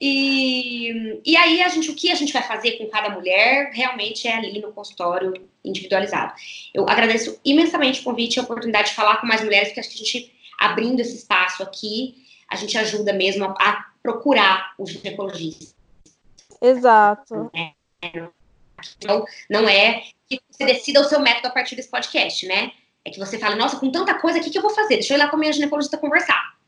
[0.00, 4.28] E, e aí, a gente, o que a gente vai fazer com cada mulher realmente
[4.28, 6.32] é ali no consultório individualizado.
[6.72, 9.88] Eu agradeço imensamente o convite e a oportunidade de falar com mais mulheres, porque acho
[9.88, 12.14] que a gente, abrindo esse espaço aqui,
[12.48, 15.74] a gente ajuda mesmo a, a procurar o ginecologista.
[16.62, 17.50] Exato.
[18.96, 22.70] Então, não é que você decida o seu método a partir desse podcast, né?
[23.08, 24.96] É que você fala, nossa, com tanta coisa, o que, que eu vou fazer?
[24.96, 26.58] Deixa eu ir lá com a minha ginecologista conversar.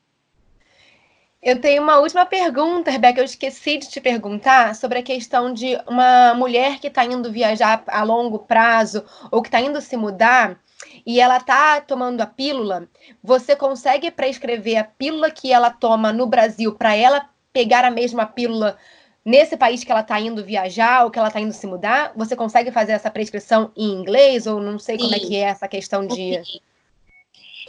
[1.43, 3.21] Eu tenho uma última pergunta, Rebeca.
[3.21, 7.83] Eu esqueci de te perguntar sobre a questão de uma mulher que está indo viajar
[7.87, 10.59] a longo prazo ou que está indo se mudar
[11.05, 12.89] e ela está tomando a pílula.
[13.23, 18.25] Você consegue prescrever a pílula que ela toma no Brasil para ela pegar a mesma
[18.25, 18.79] pílula
[19.25, 22.35] nesse país que ela está indo viajar ou que ela está indo se mudar, você
[22.35, 25.05] consegue fazer essa prescrição em inglês ou não sei Sim.
[25.05, 26.41] como é que é essa questão de.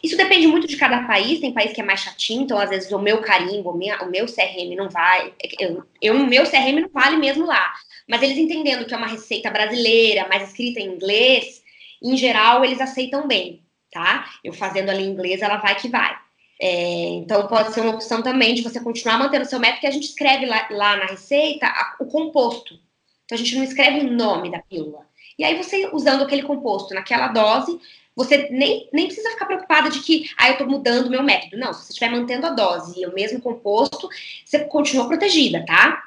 [0.04, 1.40] Isso depende muito de cada país.
[1.40, 4.10] Tem país que é mais chatinho, então às vezes o meu carimbo, o meu, o
[4.10, 5.34] meu CRM não vai.
[5.60, 7.72] Eu, eu, o meu CRM não vale mesmo lá.
[8.08, 11.62] Mas eles entendendo que é uma receita brasileira, mais escrita em inglês,
[12.02, 14.28] em geral eles aceitam bem, tá?
[14.44, 16.18] Eu fazendo ali em inglês, ela vai que vai.
[16.64, 19.88] É, então, pode ser uma opção também de você continuar mantendo o seu método, que
[19.88, 22.80] a gente escreve lá, lá na receita a, o composto.
[23.26, 25.08] Então, a gente não escreve o nome da pílula.
[25.40, 27.80] E aí, você usando aquele composto naquela dose,
[28.16, 31.58] você nem, nem precisa ficar preocupada de que, ah, eu estou mudando o meu método.
[31.58, 34.08] Não, se você estiver mantendo a dose e o mesmo composto,
[34.46, 36.04] você continua protegida, tá?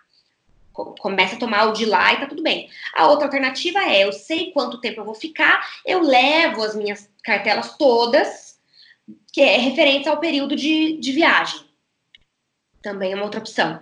[0.72, 2.70] Começa a tomar o de lá e tá tudo bem.
[2.94, 7.10] A outra alternativa é, eu sei quanto tempo eu vou ficar, eu levo as minhas
[7.24, 8.53] cartelas todas
[9.34, 11.58] que é referente ao período de, de viagem.
[12.80, 13.80] Também é uma outra opção.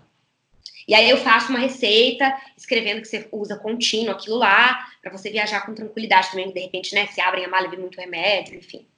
[0.88, 5.28] E aí eu faço uma receita, escrevendo que você usa contínuo aquilo lá, para você
[5.28, 8.88] viajar com tranquilidade também, de repente, né, se abrem a mala e muito remédio, enfim.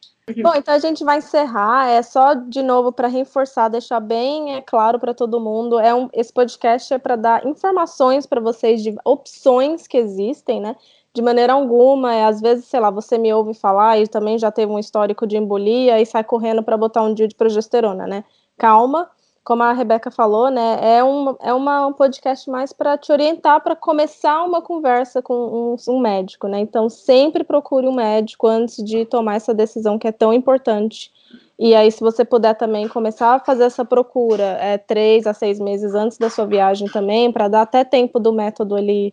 [0.43, 1.90] Bom, então a gente vai encerrar.
[1.90, 5.81] É só de novo para reforçar, deixar bem é claro para todo mundo.
[5.81, 10.76] É um, esse podcast é para dar informações para vocês de opções que existem, né?
[11.15, 12.15] De maneira alguma.
[12.15, 15.27] É, às vezes, sei lá, você me ouve falar e também já teve um histórico
[15.27, 18.24] de embolia e sai correndo para botar um dia de progesterona, né?
[18.59, 19.09] Calma,
[19.45, 23.62] como a Rebeca falou, né, é, um, é uma, um podcast mais para te orientar
[23.62, 26.61] para começar uma conversa com um, um, médico, né?
[26.61, 31.12] Então, sempre procure um médico antes de tomar essa decisão que é tão importante.
[31.59, 35.61] E aí, se você puder também começar a fazer essa procura é, três a seis
[35.61, 39.12] meses antes da sua viagem também, para dar até tempo do método ali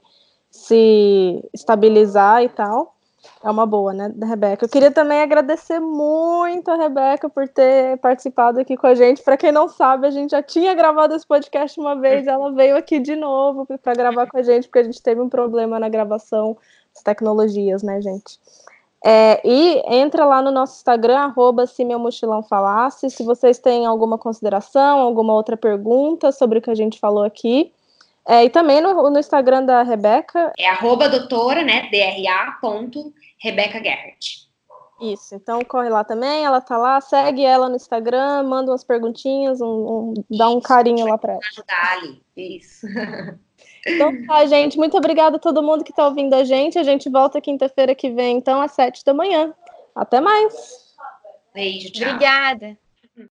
[0.51, 2.93] se estabilizar e tal.
[3.43, 4.65] É uma boa, né, Rebeca?
[4.65, 9.23] Eu queria também agradecer muito a Rebeca por ter participado aqui com a gente.
[9.23, 12.77] Para quem não sabe, a gente já tinha gravado esse podcast uma vez, ela veio
[12.77, 15.89] aqui de novo para gravar com a gente, porque a gente teve um problema na
[15.89, 16.55] gravação
[16.93, 18.39] das tecnologias, né, gente?
[19.03, 23.87] É, e entra lá no nosso Instagram, arroba se meu mochilão falasse, se vocês têm
[23.87, 27.73] alguma consideração, alguma outra pergunta sobre o que a gente falou aqui.
[28.27, 30.53] É, e também no, no, Instagram da Rebeca.
[30.57, 31.89] É arroba doutora, né?
[31.89, 32.59] DRA
[33.39, 34.51] Rebeca Gerhardt.
[35.01, 39.59] Isso, então corre lá também, ela tá lá, segue ela no Instagram, manda umas perguntinhas,
[39.59, 41.41] um, um, dá um carinho lá para ela.
[41.51, 42.85] Ajudar ali, isso.
[43.83, 46.77] Então tá, gente, muito obrigada a todo mundo que tá ouvindo a gente.
[46.77, 49.53] A gente volta quinta-feira que vem, então, às sete da manhã.
[49.95, 50.53] Até mais.
[51.51, 52.07] Beijo, tchau.
[52.09, 52.77] Obrigada.